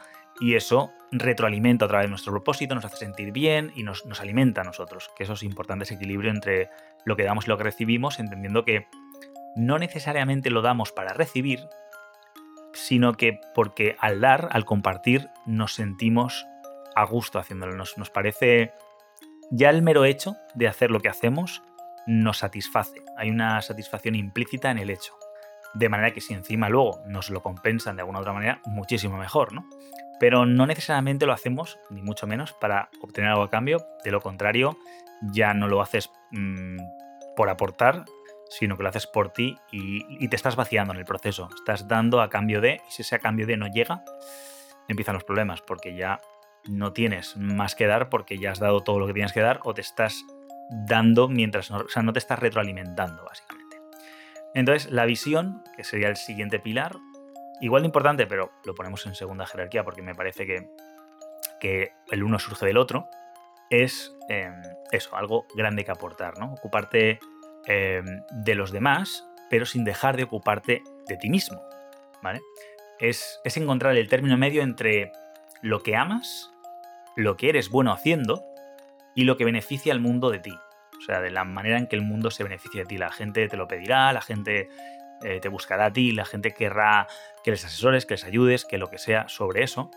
Y 0.41 0.55
eso 0.55 0.93
retroalimenta 1.11 1.87
otra 1.87 2.01
vez 2.01 2.11
nuestro 2.11 2.33
propósito, 2.33 2.75
nos 2.75 2.85
hace 2.85 2.97
sentir 2.97 3.33
bien 3.33 3.73
y 3.75 3.83
nos, 3.83 4.05
alimenta 4.21 4.61
a 4.61 4.65
nosotros. 4.65 5.11
Que 5.17 5.25
eso 5.25 5.33
es 5.33 5.43
importante, 5.43 5.85
ese 5.85 5.95
equilibrio 5.95 6.31
entre 6.31 6.71
lo 7.05 7.17
que 7.17 7.25
damos 7.25 7.47
y 7.47 7.49
lo 7.49 7.59
que 7.59 7.65
recibimos, 7.65 8.19
entendiendo 8.19 8.65
que 8.65 8.87
no 9.57 9.79
necesariamente 9.79 10.51
lo 10.51 10.63
damos 10.63 10.93
para 10.93 11.13
recibir, 11.13 11.61
sino 12.79 13.15
que 13.15 13.41
porque 13.55 13.97
al 14.01 14.21
dar, 14.21 14.49
al 14.53 14.65
compartir, 14.65 15.29
nos 15.47 15.75
sentimos 15.75 16.47
a 16.95 17.05
gusto 17.05 17.39
haciéndolo. 17.39 17.75
Nos, 17.75 18.11
parece 18.11 18.73
ya 19.51 19.71
el 19.71 19.83
mero 19.83 20.05
hecho 20.05 20.37
de 20.55 20.69
hacer 20.69 20.91
lo 20.91 21.01
que 21.01 21.09
hacemos 21.09 21.63
nos 22.07 22.39
satisface. 22.39 23.03
Hay 23.17 23.31
una 23.31 23.61
satisfacción 23.63 24.15
implícita 24.15 24.71
en 24.71 24.79
el 24.79 24.91
hecho. 24.91 25.15
De 25.75 25.89
manera 25.89 26.13
que 26.13 26.21
si 26.21 26.33
encima 26.33 26.69
luego 26.69 27.03
nos 27.07 27.29
lo 27.31 27.43
compensan 27.43 27.97
de 27.97 28.03
alguna 28.03 28.21
otra 28.21 28.33
manera, 28.33 28.61
muchísimo 28.65 29.19
mejor, 29.19 29.53
¿no? 29.53 29.69
Pero 30.19 30.47
no 30.47 30.67
necesariamente 30.67 31.27
lo 31.27 31.33
hacemos, 31.33 31.79
ni 31.91 32.03
mucho 32.03 32.27
menos, 32.27 32.55
para 32.55 32.89
obtener 33.03 33.31
algo 33.31 33.43
a 33.43 33.51
cambio. 33.51 33.87
De 34.05 34.11
lo 34.11 34.21
contrario, 34.21 34.79
ya 35.21 35.53
no 35.53 35.69
lo 35.69 35.83
haces 35.83 36.11
mm, 36.33 36.79
por 37.37 37.51
aportar, 37.51 38.07
sino 38.49 38.77
que 38.77 38.83
lo 38.83 38.89
haces 38.89 39.07
por 39.07 39.31
ti 39.33 39.59
y, 39.71 40.29
te 40.29 40.37
estás 40.37 40.57
vaciando 40.57 40.93
en 40.93 40.99
el 40.99 41.05
proceso. 41.05 41.49
Estás 41.55 41.89
dando 41.89 42.21
a 42.21 42.29
cambio 42.31 42.61
de, 42.61 42.81
y 42.89 42.91
si 42.91 43.03
ese 43.03 43.17
a 43.17 43.19
cambio 43.19 43.47
de 43.47 43.57
no 43.57 43.67
llega, 43.67 44.05
empiezan 44.89 45.15
los 45.15 45.25
problemas, 45.25 45.63
porque 45.63 45.95
ya 45.95 46.21
no 46.69 46.93
tienes 46.93 47.37
más 47.37 47.75
que 47.75 47.87
dar, 47.87 48.09
porque 48.09 48.39
ya 48.39 48.53
has 48.53 48.59
dado 48.59 48.83
todo 48.83 48.99
lo 48.99 49.07
que 49.07 49.15
tienes 49.15 49.33
que 49.33 49.41
dar, 49.41 49.61
o 49.65 49.75
te 49.75 49.81
estás 49.81 50.25
dando 50.71 51.29
mientras 51.29 51.71
no, 51.71 51.79
o 51.79 51.89
sea, 51.89 52.03
no 52.03 52.13
te 52.13 52.19
estás 52.19 52.39
retroalimentando, 52.39 53.25
básicamente. 53.25 53.81
Entonces, 54.55 54.91
la 54.91 55.05
visión, 55.05 55.63
que 55.77 55.85
sería 55.85 56.09
el 56.09 56.17
siguiente 56.17 56.59
pilar, 56.59 56.97
igual 57.61 57.83
de 57.83 57.87
importante, 57.87 58.27
pero 58.27 58.53
lo 58.65 58.75
ponemos 58.75 59.07
en 59.07 59.15
segunda 59.15 59.47
jerarquía 59.47 59.85
porque 59.85 60.03
me 60.03 60.15
parece 60.15 60.47
que, 60.47 60.71
que 61.61 61.93
el 62.11 62.23
uno 62.23 62.39
surge 62.39 62.67
del 62.67 62.77
otro, 62.77 63.09
es 63.71 64.17
em, 64.29 64.55
eso, 64.93 65.17
algo 65.17 65.47
grande 65.55 65.85
que 65.85 65.91
aportar, 65.91 66.39
¿no? 66.39 66.53
Ocuparte 66.55 67.19
em, 67.69 68.23
de 68.31 68.55
los 68.55 68.73
demás, 68.73 69.25
pero 69.51 69.67
sin 69.67 69.85
dejar 69.85 70.17
de 70.17 70.25
ocuparte 70.25 70.83
de 71.07 71.17
ti 71.17 71.31
mismo, 71.31 71.63
¿vale? 72.23 72.41
Es, 72.99 73.39
es 73.45 73.57
encontrar 73.57 73.97
el 73.97 74.09
término 74.09 74.37
medio 74.37 74.63
entre 74.63 75.13
lo 75.63 75.83
que 75.83 75.95
amas, 75.95 76.51
lo 77.17 77.37
que 77.37 77.49
eres 77.49 77.69
bueno 77.71 77.93
haciendo 77.93 78.43
y 79.15 79.25
lo 79.25 79.37
que 79.37 79.45
beneficia 79.45 79.93
al 79.93 80.01
mundo 80.01 80.31
de 80.31 80.41
ti. 80.41 80.55
O 80.99 81.01
sea, 81.01 81.21
de 81.21 81.31
la 81.31 81.45
manera 81.45 81.79
en 81.79 81.87
que 81.87 81.97
el 81.97 82.03
mundo 82.03 82.31
se 82.31 82.43
beneficia 82.43 82.83
de 82.83 82.87
ti. 82.87 82.99
La 82.99 83.11
gente 83.11 83.47
te 83.49 83.57
lo 83.57 83.69
pedirá, 83.69 84.13
la 84.13 84.21
gente 84.21 84.69
eh, 85.23 85.41
te 85.41 85.49
buscará 85.49 85.87
a 85.87 85.93
ti, 85.93 86.13
la 86.13 86.25
gente 86.25 86.53
querrá 86.53 87.07
que 87.45 87.53
les 87.53 87.65
asesores, 87.65 88.05
que 88.05 88.15
les 88.15 88.25
ayudes, 88.25 88.65
que 88.65 88.79
lo 88.79 88.89
que 88.89 88.99
sea 88.99 89.29
sobre 89.29 89.63
eso. 89.63 89.91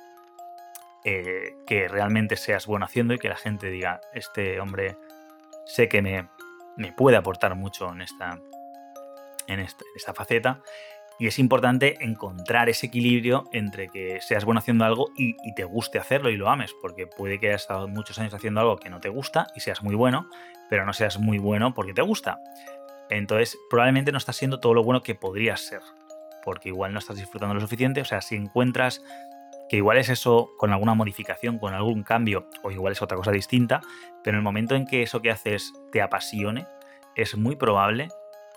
Eh, 1.04 1.56
que 1.66 1.88
realmente 1.88 2.36
seas 2.36 2.68
bueno 2.68 2.86
haciendo 2.86 3.16
y 3.16 3.18
que 3.18 3.30
la 3.30 3.36
gente 3.36 3.72
diga, 3.72 4.02
este 4.14 4.60
hombre 4.60 4.98
sé 5.66 5.90
que 5.90 6.04
me, 6.04 6.28
me 6.78 6.94
puede 6.94 7.18
aportar 7.18 7.56
mucho 7.56 7.92
en 7.92 8.02
esta, 8.02 8.40
en 9.48 9.60
esta, 9.60 10.14
faceta. 10.14 10.62
Y 11.20 11.28
es 11.28 11.38
importante 11.38 12.04
encontrar 12.04 12.70
ese 12.70 12.88
equilibrio 12.88 13.44
entre 13.52 13.90
que 13.90 14.20
seas 14.22 14.44
bueno 14.44 14.60
haciendo 14.60 14.86
algo 14.86 15.10
y, 15.16 15.36
y, 15.44 15.54
te 15.54 15.66
guste 15.66 16.00
hacerlo 16.00 16.30
y 16.30 16.38
lo 16.38 16.50
ames, 16.50 16.74
porque 16.82 17.06
puede 17.06 17.40
que 17.40 17.50
hayas 17.50 17.62
estado 17.62 17.88
muchos 17.88 18.18
años 18.18 18.34
haciendo 18.34 18.62
algo 18.62 18.78
que 18.78 18.90
no 18.90 19.00
te 19.00 19.10
gusta 19.10 19.48
y 19.56 19.60
seas 19.60 19.84
muy 19.84 19.94
bueno, 19.94 20.28
pero 20.70 20.86
no 20.86 20.94
seas 20.94 21.20
muy 21.20 21.38
bueno 21.38 21.76
porque 21.76 21.94
te 21.94 22.02
gusta. 22.02 22.40
Entonces, 23.12 23.60
probablemente 23.70 24.12
no 24.12 24.18
estás 24.18 24.38
siendo 24.38 24.60
todo 24.60 24.74
lo 24.74 24.84
bueno 24.84 25.04
que 25.04 25.14
podrías 25.14 25.60
ser, 25.62 25.82
porque 26.44 26.70
igual 26.70 26.94
no 26.94 27.00
estás 27.00 27.18
disfrutando 27.18 27.54
lo 27.54 27.62
suficiente. 27.62 28.02
O 28.02 28.06
sea, 28.06 28.22
si 28.22 28.36
encuentras 28.36 29.04
que 29.72 29.78
igual 29.78 29.98
es 29.98 30.10
eso 30.10 30.52
con 30.58 30.74
alguna 30.74 30.96
modificación, 30.96 31.58
con 31.58 31.74
algún 31.74 32.04
cambio, 32.04 32.50
o 32.62 32.72
igual 32.72 32.92
es 32.92 33.02
otra 33.02 33.16
cosa 33.16 33.32
distinta, 33.32 33.80
pero 34.22 34.36
en 34.36 34.40
el 34.40 34.44
momento 34.44 34.76
en 34.76 34.86
que 34.86 35.02
eso 35.02 35.22
que 35.22 35.32
haces 35.32 35.72
te 35.94 36.02
apasione, 36.02 36.68
es 37.16 37.38
muy 37.38 37.56
probable 37.56 38.10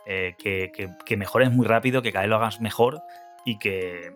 eh, 0.07 0.35
que, 0.37 1.17
mejores 1.17 1.53
muy 1.53 1.69
rápido, 1.69 2.03
que 2.03 2.11
cada 2.11 2.23
vez 2.23 2.31
lo 2.31 2.35
hagas 2.35 2.61
mejor 2.61 3.01
y 3.45 3.61
que, 3.61 4.11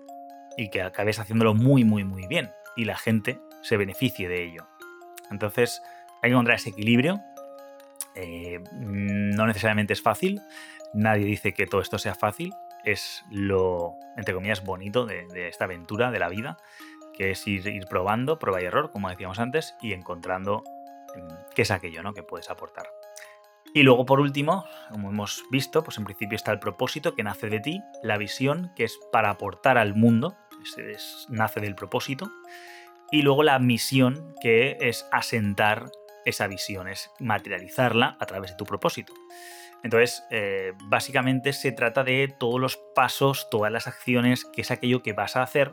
y 0.57 0.71
que 0.71 0.83
acabes 0.83 1.21
haciéndolo 1.21 1.55
muy, 1.55 1.85
muy, 1.85 2.03
muy 2.03 2.27
bien 2.27 2.51
y 2.77 2.85
la 2.85 2.97
gente 2.97 3.39
se 3.63 3.77
beneficie 3.77 4.29
de 4.29 4.43
ello. 4.43 4.67
Entonces, 5.31 5.81
hay 6.21 6.31
que 6.31 6.35
encontrar 6.35 6.57
ese 6.57 6.71
equilibrio. 6.71 7.21
Eh, 8.17 8.59
no 8.73 9.47
necesariamente 9.47 9.93
es 9.93 10.03
fácil. 10.03 10.41
Nadie 10.95 11.27
dice 11.27 11.55
que 11.55 11.69
todo 11.69 11.81
esto 11.81 11.97
sea 12.01 12.17
fácil, 12.17 12.53
es 12.85 13.25
lo, 13.31 13.97
entre 14.17 14.35
comillas, 14.35 14.65
bonito 14.65 15.07
de, 15.07 15.49
esta 15.49 15.65
aventura 15.65 16.11
de 16.11 16.19
la 16.19 16.29
vida, 16.29 16.57
que 17.19 17.33
es 17.33 17.47
ir, 17.47 17.85
probando, 17.91 18.39
prueba 18.39 18.63
y 18.63 18.67
error, 18.67 18.91
como 18.93 19.11
decíamos 19.11 19.41
antes, 19.41 19.75
y 19.83 19.93
encontrando 19.93 20.63
mm, 21.17 21.55
qué 21.55 21.63
es 21.63 21.71
aquello 21.73 22.03
¿no? 22.03 22.15
que 22.15 22.23
puedes 22.23 22.49
aportar. 22.49 22.87
Y 23.75 23.83
luego, 23.83 24.07
por 24.07 24.21
último, 24.21 24.65
como 24.91 25.11
hemos 25.11 25.43
visto, 25.51 25.83
pues 25.85 25.99
en 25.99 26.05
principio 26.05 26.37
está 26.37 26.53
el 26.53 26.61
propósito 26.61 27.15
que 27.15 27.25
nace 27.25 27.51
de 27.51 27.61
ti, 27.61 27.83
la 28.03 28.17
visión 28.17 28.73
que 28.77 28.85
es 28.85 28.99
para 29.13 29.31
aportar 29.31 29.77
al 29.77 29.95
mundo, 29.95 30.37
nace 31.29 31.61
del 31.61 31.75
propósito, 31.75 32.31
y 33.11 33.23
luego 33.23 33.43
la 33.43 33.59
misión 33.59 34.35
que 34.41 34.79
es 34.81 35.07
asentar 35.13 35.91
esa 36.25 36.47
visión, 36.47 36.89
es 36.89 37.11
materializarla 37.19 38.17
a 38.21 38.27
través 38.27 38.53
de 38.53 38.57
tu 38.57 38.65
propósito. 38.65 39.13
Entonces, 39.83 40.25
eh, 40.31 40.73
básicamente 40.85 41.53
se 41.53 41.73
trata 41.73 42.05
de 42.05 42.35
todos 42.39 42.61
los 42.61 42.77
pasos, 42.95 43.49
todas 43.51 43.71
las 43.71 43.87
acciones, 43.87 44.45
que 44.45 44.63
es 44.63 44.71
aquello 44.71 45.03
que 45.03 45.13
vas 45.13 45.37
a 45.37 45.43
hacer 45.43 45.71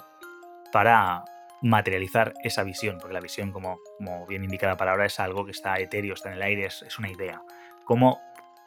para 0.71 1.23
materializar 1.65 2.33
esa 2.43 2.63
visión, 2.63 2.97
porque 2.99 3.13
la 3.13 3.19
visión, 3.19 3.51
como, 3.51 3.79
bien 4.27 4.43
indica 4.43 4.67
la 4.67 4.77
palabra, 4.77 5.05
es 5.05 5.19
algo 5.19 5.45
que 5.45 5.51
está 5.51 5.77
etéreo, 5.79 6.13
está 6.13 6.29
en 6.29 6.35
el 6.35 6.41
aire, 6.41 6.65
es, 6.65 6.99
una 6.99 7.09
idea. 7.09 7.41
¿Cómo 7.85 8.21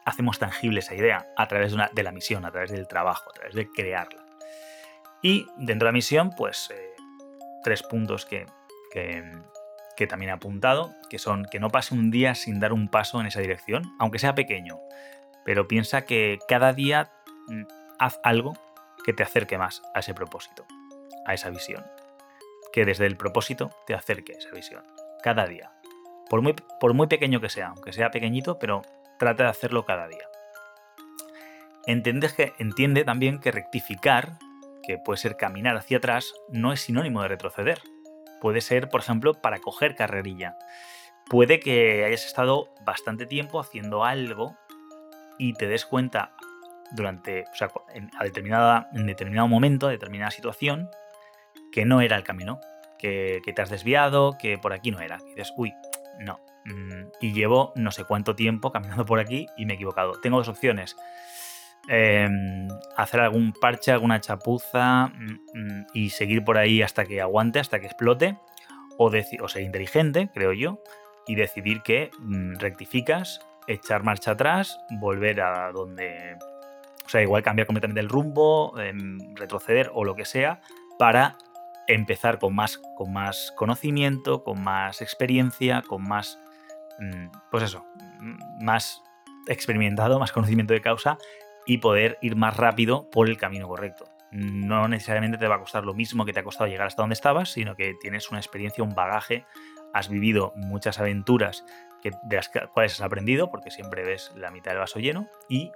hacemos 0.05 0.39
tangible 0.39 0.79
esa 0.79 0.95
idea? 0.95 1.27
A 1.37 1.47
través 1.47 1.73
de, 1.93 2.03
la 2.03 2.11
misión, 2.11 2.45
a 2.45 2.51
través 2.51 2.71
del 2.71 2.87
trabajo, 2.87 3.29
a 3.29 3.33
través 3.33 3.55
de 3.55 3.69
crearla. 3.69 4.25
Y 5.21 5.47
dentro 5.57 5.85
de 5.85 5.91
la 5.91 5.91
misión, 5.91 6.31
pues 6.35 6.69
eh, 6.71 6.93
tres 7.63 7.83
puntos 7.83 8.25
que, 8.25 8.45
que 8.91 10.07
también 10.07 10.29
he 10.29 10.33
apuntado, 10.33 10.93
que 11.09 11.19
son 11.19 11.45
que 11.51 11.59
no 11.59 11.69
pase 11.69 11.93
un 11.93 12.09
día 12.11 12.35
sin 12.35 12.59
dar 12.59 12.73
un 12.73 12.87
paso 12.87 13.19
en 13.19 13.27
esa 13.27 13.41
dirección, 13.41 13.83
aunque 13.99 14.19
sea 14.19 14.35
pequeño 14.35 14.79
pero 15.49 15.67
piensa 15.67 16.05
que 16.05 16.37
cada 16.47 16.73
día 16.73 17.11
mm, 17.47 17.63
haz 17.97 18.19
algo 18.23 18.53
que 19.03 19.13
te 19.13 19.23
acerque 19.23 19.57
más 19.57 19.81
a 19.95 19.99
ese 19.99 20.13
propósito, 20.13 20.63
a 21.25 21.33
esa 21.33 21.49
visión. 21.49 21.83
Que 22.71 22.85
desde 22.85 23.05
el 23.05 23.17
propósito 23.17 23.71
te 23.85 23.93
acerque 23.93 24.33
a 24.33 24.37
esa 24.37 24.51
visión. 24.51 24.83
Cada 25.23 25.45
día. 25.45 25.71
Por 26.29 26.41
muy, 26.41 27.07
pequeño 27.07 27.41
que 27.41 27.49
sea, 27.49 27.69
aunque 27.69 27.91
sea 27.91 28.11
pequeñito, 28.11 28.59
pero 28.59 28.83
trata 29.17 29.43
de 29.43 29.49
hacerlo 29.49 29.85
cada 29.85 30.07
día. 30.07 30.27
que, 31.85 32.53
entiende 32.59 33.03
también 33.03 33.39
que 33.39 33.51
rectificar, 33.51 34.37
que 34.83 34.99
puede 34.99 35.17
ser 35.17 35.37
caminar 35.37 35.75
hacia 35.75 35.97
atrás, 35.97 36.33
no 36.49 36.71
es 36.71 36.81
sinónimo 36.81 37.23
de 37.23 37.29
retroceder. 37.29 37.81
Puede 38.41 38.61
ser, 38.61 38.89
por 38.89 39.01
ejemplo, 39.01 39.33
para 39.33 39.59
coger 39.59 39.95
carrerilla. 39.95 40.55
Puede 41.27 41.59
que 41.59 42.05
hayas 42.05 42.25
estado 42.25 42.69
bastante 42.85 43.25
tiempo 43.25 43.59
haciendo 43.59 44.05
algo 44.05 44.55
y 45.39 45.53
te 45.53 45.67
des 45.67 45.85
cuenta 45.85 46.35
durante, 46.91 47.45
en, 47.93 48.11
a 48.19 48.23
determinada, 48.23 48.89
en 48.93 49.07
determinado 49.07 49.47
momento, 49.47 49.87
a 49.87 49.91
determinada 49.91 50.31
situación, 50.31 50.89
que 51.71 51.85
no 51.85 52.01
era 52.01 52.15
el 52.15 52.23
camino, 52.23 52.59
que, 52.97 53.41
te 53.55 53.61
has 53.61 53.69
desviado, 53.69 54.37
que 54.37 54.57
por 54.57 54.73
aquí 54.73 54.91
no 54.91 54.99
era. 54.99 55.17
Y 55.25 55.29
dices, 55.29 55.53
uy, 55.57 55.73
no. 56.19 56.39
Mm, 56.65 57.09
y 57.21 57.33
llevo 57.33 57.71
no 57.75 57.91
sé 57.91 58.03
cuánto 58.03 58.35
tiempo 58.35 58.71
caminando 58.71 59.05
por 59.05 59.19
aquí 59.19 59.47
y 59.57 59.65
me 59.65 59.73
he 59.73 59.75
equivocado. 59.75 60.13
Tengo 60.21 60.37
dos 60.37 60.49
opciones. 60.49 60.95
Em, 61.87 62.67
hacer 62.97 63.21
algún 63.21 63.53
parche, 63.53 63.91
alguna 63.91 64.19
chapuza 64.19 65.07
mm, 65.07 65.39
mm, 65.53 65.87
y 65.93 66.09
seguir 66.09 66.43
por 66.43 66.57
ahí 66.57 66.81
hasta 66.81 67.05
que 67.05 67.21
aguante, 67.21 67.59
hasta 67.59 67.79
que 67.79 67.87
explote. 67.87 68.37
O, 69.01 69.09
ser 69.09 69.61
inteligente, 69.61 70.29
creo 70.33 70.51
yo, 70.51 70.81
y 71.25 71.35
decidir 71.35 71.81
que 71.83 72.11
rectificas 72.59 73.39
echar 73.65 74.03
marcha 74.03 74.31
atrás, 74.31 74.77
volver 74.99 75.39
a 75.39 75.71
donde... 75.71 76.35
O 77.05 77.09
sea, 77.09 77.21
igual 77.21 77.41
cambiar 77.41 77.65
completamente 77.65 78.01
el 78.01 78.09
rumbo, 78.09 78.77
em, 78.77 79.17
retroceder 79.35 79.89
o 79.93 80.03
lo 80.03 80.15
que 80.15 80.25
sea, 80.25 80.59
para 80.99 81.37
empezar 81.87 82.39
con 82.39 82.53
más, 82.53 82.77
con 82.97 83.13
más 83.13 83.53
conocimiento, 83.55 84.43
con 84.43 84.61
más 84.61 85.01
experiencia, 85.01 85.81
con 85.81 86.03
más... 86.07 86.39
Mm, 86.99 87.29
pues 87.49 87.63
eso, 87.63 87.85
mm, 88.19 88.63
más 88.63 89.01
experimentado, 89.47 90.19
más 90.19 90.33
conocimiento 90.33 90.73
de 90.73 90.81
causa 90.81 91.17
y 91.65 91.77
poder 91.77 92.17
ir 92.21 92.35
más 92.35 92.57
rápido 92.57 93.09
por 93.09 93.29
el 93.29 93.37
camino 93.37 93.67
correcto. 93.67 94.05
No 94.31 94.89
necesariamente 94.89 95.37
te 95.37 95.47
va 95.47 95.55
a 95.55 95.59
costar 95.59 95.85
lo 95.85 95.93
mismo 95.93 96.25
que 96.25 96.33
te 96.33 96.41
ha 96.41 96.43
costado 96.43 96.69
llegar 96.69 96.87
hasta 96.87 97.01
donde 97.01 97.13
estabas, 97.13 97.49
sino 97.49 97.75
que 97.75 97.95
tienes 98.01 98.29
una 98.29 98.39
experiencia, 98.39 98.83
un 98.83 98.93
bagaje, 98.93 99.45
has 99.93 100.09
vivido 100.09 100.51
muchas 100.57 100.99
aventuras 100.99 101.65
de 102.03 102.35
las 102.35 102.49
cuales 102.73 102.93
has 102.93 103.01
aprendido, 103.01 103.49
porque 103.49 103.71
siempre 103.71 104.03
ves 104.03 104.31
la 104.35 104.51
mitad 104.51 104.71
del 104.71 104.79
vaso 104.79 104.99
lleno, 104.99 105.27
y 105.47 105.71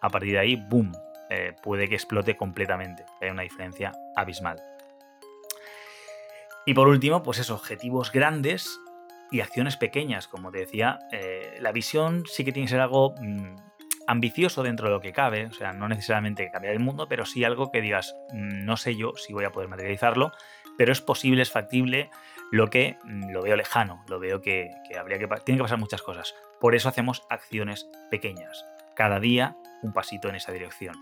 a 0.00 0.08
partir 0.10 0.32
de 0.32 0.38
ahí, 0.38 0.56
¡boom!, 0.56 0.92
eh, 1.30 1.54
puede 1.62 1.88
que 1.88 1.94
explote 1.94 2.36
completamente. 2.36 3.04
Hay 3.20 3.30
una 3.30 3.42
diferencia 3.42 3.92
abismal. 4.14 4.62
Y 6.64 6.74
por 6.74 6.88
último, 6.88 7.22
pues 7.22 7.38
esos 7.38 7.60
objetivos 7.60 8.10
grandes 8.10 8.80
y 9.30 9.40
acciones 9.40 9.76
pequeñas. 9.76 10.28
Como 10.28 10.50
te 10.50 10.58
decía, 10.58 10.98
eh, 11.12 11.56
la 11.60 11.72
visión 11.72 12.24
sí 12.26 12.44
que 12.44 12.52
tiene 12.52 12.66
que 12.66 12.72
ser 12.72 12.80
algo 12.80 13.14
mm, 13.20 13.56
ambicioso 14.06 14.62
dentro 14.62 14.88
de 14.88 14.94
lo 14.94 15.00
que 15.00 15.12
cabe. 15.12 15.46
O 15.46 15.52
sea, 15.52 15.72
no 15.72 15.88
necesariamente 15.88 16.50
cambiar 16.50 16.74
el 16.74 16.80
mundo, 16.80 17.08
pero 17.08 17.24
sí 17.24 17.44
algo 17.44 17.70
que 17.70 17.80
digas, 17.80 18.16
mm, 18.32 18.64
no 18.64 18.76
sé 18.76 18.96
yo 18.96 19.12
si 19.16 19.32
voy 19.32 19.44
a 19.44 19.52
poder 19.52 19.68
materializarlo, 19.68 20.32
pero 20.76 20.92
es 20.92 21.00
posible, 21.00 21.42
es 21.42 21.50
factible, 21.50 22.10
lo 22.50 22.68
que 22.68 22.96
mm, 23.04 23.30
lo 23.30 23.42
veo 23.42 23.56
lejano, 23.56 24.04
lo 24.08 24.18
veo 24.18 24.40
que, 24.40 24.70
habría 24.98 25.18
que 25.18 25.28
tiene 25.44 25.58
que 25.58 25.64
pasar 25.64 25.78
muchas 25.78 26.02
cosas. 26.02 26.34
Por 26.60 26.74
eso 26.74 26.88
hacemos 26.88 27.22
acciones 27.28 27.88
pequeñas, 28.10 28.64
cada 28.94 29.20
día 29.20 29.56
un 29.82 29.92
pasito 29.92 30.28
en 30.28 30.36
esa 30.36 30.52
dirección. 30.52 30.96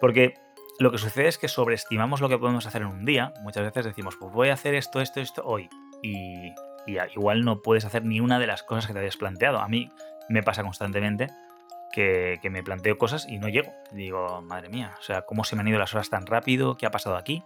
Porque 0.00 0.34
lo 0.78 0.92
que 0.92 0.98
sucede 0.98 1.28
es 1.28 1.38
que 1.38 1.48
sobreestimamos 1.48 2.20
lo 2.20 2.28
que 2.28 2.38
podemos 2.38 2.66
hacer 2.66 2.82
en 2.82 2.88
un 2.88 3.04
día. 3.04 3.32
Muchas 3.42 3.64
veces 3.64 3.84
decimos, 3.84 4.16
pues 4.18 4.32
voy 4.32 4.48
a 4.48 4.54
hacer 4.54 4.74
esto, 4.74 5.00
esto, 5.00 5.20
esto 5.20 5.42
hoy. 5.44 5.68
Y, 6.02 6.54
igual 7.14 7.44
no 7.44 7.60
puedes 7.60 7.84
hacer 7.84 8.04
ni 8.04 8.20
una 8.20 8.38
de 8.38 8.46
las 8.46 8.62
cosas 8.62 8.86
que 8.86 8.92
te 8.92 9.00
habías 9.00 9.16
planteado. 9.16 9.58
A 9.58 9.68
mí 9.68 9.90
me 10.28 10.42
pasa 10.42 10.62
constantemente 10.62 11.28
que, 11.92 12.38
me 12.50 12.62
planteo 12.62 12.96
cosas 12.96 13.26
y 13.28 13.38
no 13.38 13.48
llego. 13.48 13.72
Digo, 13.90 14.40
madre 14.42 14.68
mía, 14.68 14.94
o 14.98 15.02
sea, 15.02 15.22
¿cómo 15.22 15.44
se 15.44 15.56
me 15.56 15.62
han 15.62 15.68
ido 15.68 15.78
las 15.78 15.94
horas 15.94 16.10
tan 16.10 16.26
rápido? 16.26 16.76
¿Qué 16.76 16.86
ha 16.86 16.90
pasado 16.90 17.16
aquí? 17.16 17.42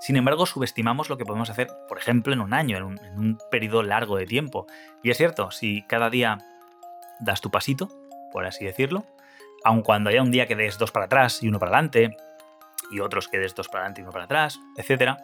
Sin 0.00 0.16
embargo, 0.16 0.44
subestimamos 0.44 1.08
lo 1.08 1.18
que 1.18 1.24
podemos 1.24 1.50
hacer, 1.50 1.68
por 1.88 1.98
ejemplo, 1.98 2.32
en 2.32 2.40
un 2.40 2.52
año, 2.52 2.76
en 2.76 2.82
un, 2.82 2.98
en 2.98 3.18
un 3.18 3.38
periodo 3.50 3.82
largo 3.82 4.16
de 4.16 4.26
tiempo. 4.26 4.66
Y 5.02 5.10
es 5.10 5.16
cierto, 5.16 5.50
si 5.50 5.82
cada 5.82 6.10
día 6.10 6.38
das 7.20 7.40
tu 7.40 7.50
pasito, 7.50 7.88
por 8.32 8.44
así 8.44 8.64
decirlo, 8.64 9.04
aun 9.64 9.82
cuando 9.82 10.10
haya 10.10 10.22
un 10.22 10.30
día 10.30 10.46
que 10.46 10.56
des 10.56 10.78
dos 10.78 10.90
para 10.90 11.06
atrás 11.06 11.42
y 11.42 11.48
uno 11.48 11.58
para 11.58 11.72
adelante, 11.72 12.16
y 12.90 13.00
otros 13.00 13.28
que 13.28 13.38
des 13.38 13.54
dos 13.54 13.68
para 13.68 13.80
adelante 13.80 14.00
y 14.00 14.04
uno 14.04 14.12
para 14.12 14.24
atrás, 14.24 14.58
etc., 14.76 15.16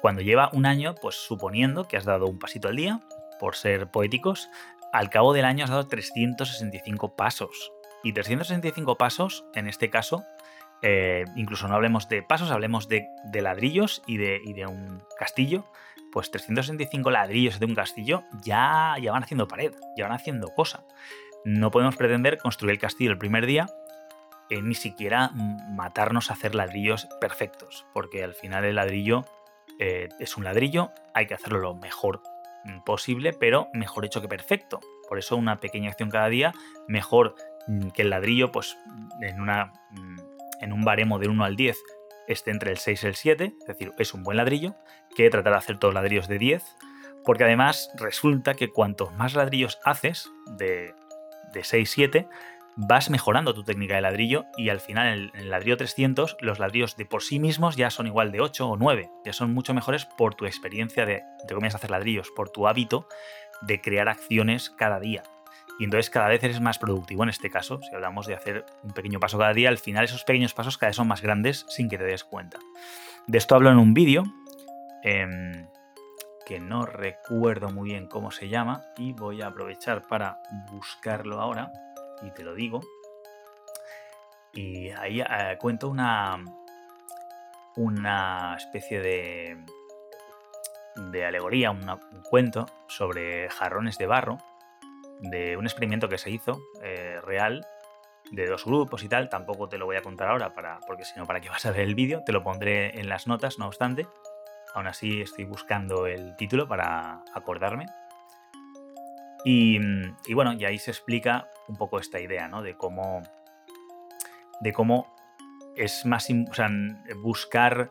cuando 0.00 0.22
lleva 0.22 0.50
un 0.52 0.66
año, 0.66 0.94
pues 0.94 1.16
suponiendo 1.16 1.88
que 1.88 1.96
has 1.96 2.04
dado 2.04 2.26
un 2.26 2.38
pasito 2.38 2.68
al 2.68 2.76
día, 2.76 3.00
por 3.40 3.56
ser 3.56 3.90
poéticos, 3.90 4.48
al 4.92 5.10
cabo 5.10 5.32
del 5.32 5.44
año 5.44 5.64
has 5.64 5.70
dado 5.70 5.86
365 5.86 7.16
pasos. 7.16 7.72
Y 8.02 8.12
365 8.12 8.96
pasos, 8.96 9.44
en 9.54 9.66
este 9.66 9.90
caso, 9.90 10.22
eh, 10.82 11.24
incluso 11.34 11.66
no 11.68 11.74
hablemos 11.74 12.08
de 12.08 12.22
pasos, 12.22 12.50
hablemos 12.50 12.88
de, 12.88 13.08
ladrillos 13.32 14.02
y 14.06 14.18
de, 14.18 14.66
un 14.66 15.02
castillo, 15.18 15.64
pues 16.12 16.30
365 16.30 17.10
ladrillos 17.10 17.58
de 17.58 17.66
un 17.66 17.74
castillo 17.74 18.22
ya, 18.42 18.94
ya 19.00 19.12
van 19.12 19.24
haciendo 19.24 19.48
pared, 19.48 19.72
ya 19.96 20.04
van 20.04 20.16
haciendo 20.16 20.48
cosa. 20.54 20.84
No 21.46 21.70
podemos 21.70 21.94
pretender 21.94 22.38
construir 22.38 22.72
el 22.72 22.80
castillo 22.80 23.12
el 23.12 23.18
primer 23.18 23.46
día 23.46 23.68
eh, 24.50 24.62
ni 24.62 24.74
siquiera 24.74 25.30
matarnos 25.70 26.28
a 26.28 26.32
hacer 26.32 26.56
ladrillos 26.56 27.06
perfectos, 27.20 27.86
porque 27.94 28.24
al 28.24 28.34
final 28.34 28.64
el 28.64 28.74
ladrillo 28.74 29.24
eh, 29.78 30.08
es 30.18 30.36
un 30.36 30.42
ladrillo, 30.42 30.90
hay 31.14 31.26
que 31.28 31.34
hacerlo 31.34 31.60
lo 31.60 31.76
mejor 31.76 32.20
posible, 32.84 33.32
pero 33.32 33.68
mejor 33.72 34.04
hecho 34.04 34.20
que 34.20 34.26
perfecto. 34.26 34.80
Por 35.08 35.20
eso 35.20 35.36
una 35.36 35.60
pequeña 35.60 35.90
acción 35.90 36.10
cada 36.10 36.28
día, 36.28 36.52
mejor 36.88 37.36
que 37.94 38.02
el 38.02 38.10
ladrillo, 38.10 38.50
pues 38.50 38.76
en, 39.20 39.40
una, 39.40 39.72
en 40.60 40.72
un 40.72 40.84
baremo 40.84 41.20
de 41.20 41.28
1 41.28 41.44
al 41.44 41.54
10 41.54 41.76
esté 42.26 42.50
entre 42.50 42.72
el 42.72 42.78
6 42.78 43.04
y 43.04 43.06
el 43.06 43.14
7, 43.14 43.54
es 43.56 43.66
decir, 43.68 43.92
es 43.98 44.14
un 44.14 44.24
buen 44.24 44.36
ladrillo, 44.36 44.74
que 45.14 45.30
tratar 45.30 45.52
de 45.52 45.58
hacer 45.58 45.78
todos 45.78 45.94
ladrillos 45.94 46.26
de 46.26 46.38
10, 46.38 46.76
porque 47.24 47.44
además 47.44 47.88
resulta 47.94 48.54
que 48.54 48.72
cuantos 48.72 49.12
más 49.14 49.34
ladrillos 49.36 49.78
haces 49.84 50.28
de, 50.56 50.92
de 51.52 51.60
6-7, 51.60 52.28
vas 52.76 53.10
mejorando 53.10 53.54
tu 53.54 53.64
técnica 53.64 53.94
de 53.94 54.02
ladrillo 54.02 54.44
y 54.56 54.68
al 54.68 54.80
final 54.80 55.30
en 55.34 55.40
el, 55.40 55.50
ladrillo 55.50 55.76
300 55.76 56.36
los 56.40 56.58
ladrillos 56.58 56.96
de 56.96 57.06
por 57.06 57.22
sí 57.22 57.38
mismos 57.38 57.76
ya 57.76 57.90
son 57.90 58.06
igual 58.06 58.30
de 58.32 58.40
8 58.40 58.68
o 58.68 58.76
9, 58.76 59.10
ya 59.24 59.32
son 59.32 59.54
mucho 59.54 59.72
mejores 59.72 60.04
por 60.04 60.34
tu 60.34 60.44
experiencia 60.44 61.06
de, 61.06 61.22
de 61.48 61.54
cómo 61.54 61.66
a 61.66 61.68
hacer 61.68 61.90
ladrillos, 61.90 62.30
por 62.36 62.50
tu 62.50 62.68
hábito 62.68 63.08
de 63.62 63.80
crear 63.80 64.08
acciones 64.08 64.70
cada 64.70 65.00
día. 65.00 65.22
Y 65.78 65.84
entonces 65.84 66.10
cada 66.10 66.28
vez 66.28 66.42
eres 66.42 66.60
más 66.60 66.78
productivo 66.78 67.22
en 67.22 67.28
este 67.28 67.50
caso, 67.50 67.80
si 67.82 67.94
hablamos 67.94 68.26
de 68.26 68.34
hacer 68.34 68.64
un 68.82 68.92
pequeño 68.92 69.20
paso 69.20 69.38
cada 69.38 69.52
día, 69.52 69.68
al 69.68 69.78
final 69.78 70.04
esos 70.04 70.24
pequeños 70.24 70.54
pasos 70.54 70.78
cada 70.78 70.90
vez 70.90 70.96
son 70.96 71.08
más 71.08 71.22
grandes 71.22 71.66
sin 71.68 71.88
que 71.88 71.98
te 71.98 72.04
des 72.04 72.24
cuenta. 72.24 72.58
De 73.26 73.38
esto 73.38 73.54
hablo 73.54 73.70
en 73.70 73.78
un 73.78 73.92
vídeo 73.92 74.22
em, 75.02 75.66
que 76.46 76.60
no 76.60 76.86
recuerdo 76.86 77.70
muy 77.70 77.90
bien 77.90 78.06
cómo 78.06 78.30
se 78.30 78.48
llama 78.48 78.84
y 78.96 79.12
voy 79.12 79.42
a 79.42 79.48
aprovechar 79.48 80.06
para 80.06 80.38
buscarlo 80.70 81.40
ahora 81.40 81.72
y 82.22 82.30
te 82.30 82.44
lo 82.44 82.54
digo. 82.54 82.80
Y 84.52 84.90
ahí 84.90 85.20
eh, 85.20 85.58
cuento 85.60 85.88
una, 85.88 86.42
una 87.74 88.54
especie 88.56 89.00
de, 89.00 89.64
de 91.10 91.26
alegoría, 91.26 91.72
un 91.72 91.84
cuento 92.30 92.66
sobre 92.86 93.50
jarrones 93.50 93.98
de 93.98 94.06
barro, 94.06 94.38
de 95.20 95.56
un 95.56 95.66
experimento 95.66 96.08
que 96.08 96.16
se 96.16 96.30
hizo 96.30 96.60
eh, 96.80 97.20
real 97.22 97.66
de 98.30 98.46
dos 98.46 98.64
grupos 98.64 99.02
y 99.02 99.08
tal. 99.08 99.28
Tampoco 99.28 99.68
te 99.68 99.78
lo 99.78 99.86
voy 99.86 99.96
a 99.96 100.02
contar 100.02 100.28
ahora, 100.28 100.54
para, 100.54 100.78
porque 100.86 101.04
si 101.04 101.18
no, 101.18 101.26
¿para 101.26 101.40
qué 101.40 101.48
vas 101.48 101.66
a 101.66 101.72
ver 101.72 101.80
el 101.80 101.96
vídeo? 101.96 102.22
Te 102.24 102.32
lo 102.32 102.44
pondré 102.44 102.98
en 103.00 103.08
las 103.08 103.26
notas, 103.26 103.58
no 103.58 103.66
obstante. 103.66 104.06
Aún 104.76 104.88
así 104.88 105.22
estoy 105.22 105.44
buscando 105.44 106.06
el 106.06 106.36
título 106.36 106.68
para 106.68 107.22
acordarme. 107.32 107.86
Y, 109.42 109.80
y, 110.26 110.34
bueno, 110.34 110.52
y 110.52 110.66
ahí 110.66 110.78
se 110.78 110.90
explica 110.90 111.48
un 111.66 111.76
poco 111.76 111.98
esta 111.98 112.20
idea, 112.20 112.46
¿no? 112.46 112.60
De 112.60 112.76
cómo, 112.76 113.22
de 114.60 114.74
cómo 114.74 115.16
es 115.76 116.04
más, 116.04 116.28
buscar, 117.22 117.90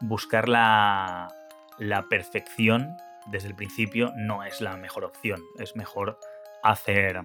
buscar 0.00 0.48
la, 0.48 1.28
la 1.76 2.02
perfección 2.04 2.96
desde 3.26 3.48
el 3.48 3.54
principio 3.54 4.14
no 4.16 4.42
es 4.42 4.62
la 4.62 4.78
mejor 4.78 5.04
opción. 5.04 5.42
Es 5.58 5.76
mejor 5.76 6.18
hacer, 6.62 7.20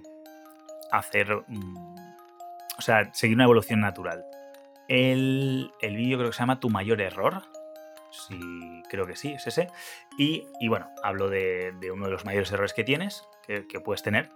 hacer, 0.92 1.46
mm, 1.48 1.96
o 2.78 2.82
sea, 2.82 3.14
seguir 3.14 3.38
una 3.38 3.46
evolución 3.46 3.80
natural. 3.80 4.26
El, 4.90 5.72
el 5.80 5.96
vídeo 5.96 6.18
creo 6.18 6.32
que 6.32 6.36
se 6.36 6.42
llama 6.42 6.60
Tu 6.60 6.70
mayor 6.70 7.00
error. 7.00 7.44
Sí, 8.12 8.84
creo 8.90 9.08
que 9.08 9.16
sí, 9.16 9.34
es 9.34 9.48
ese. 9.48 9.70
Y, 10.18 10.46
y 10.60 10.68
bueno, 10.68 10.90
hablo 11.02 11.30
de, 11.30 11.74
uno 11.92 12.06
de 12.06 12.12
los 12.12 12.26
mayores 12.26 12.52
errores 12.52 12.74
que 12.74 12.84
tienes, 12.84 13.24
que, 13.48 13.80
puedes 13.80 14.04
tener, 14.04 14.30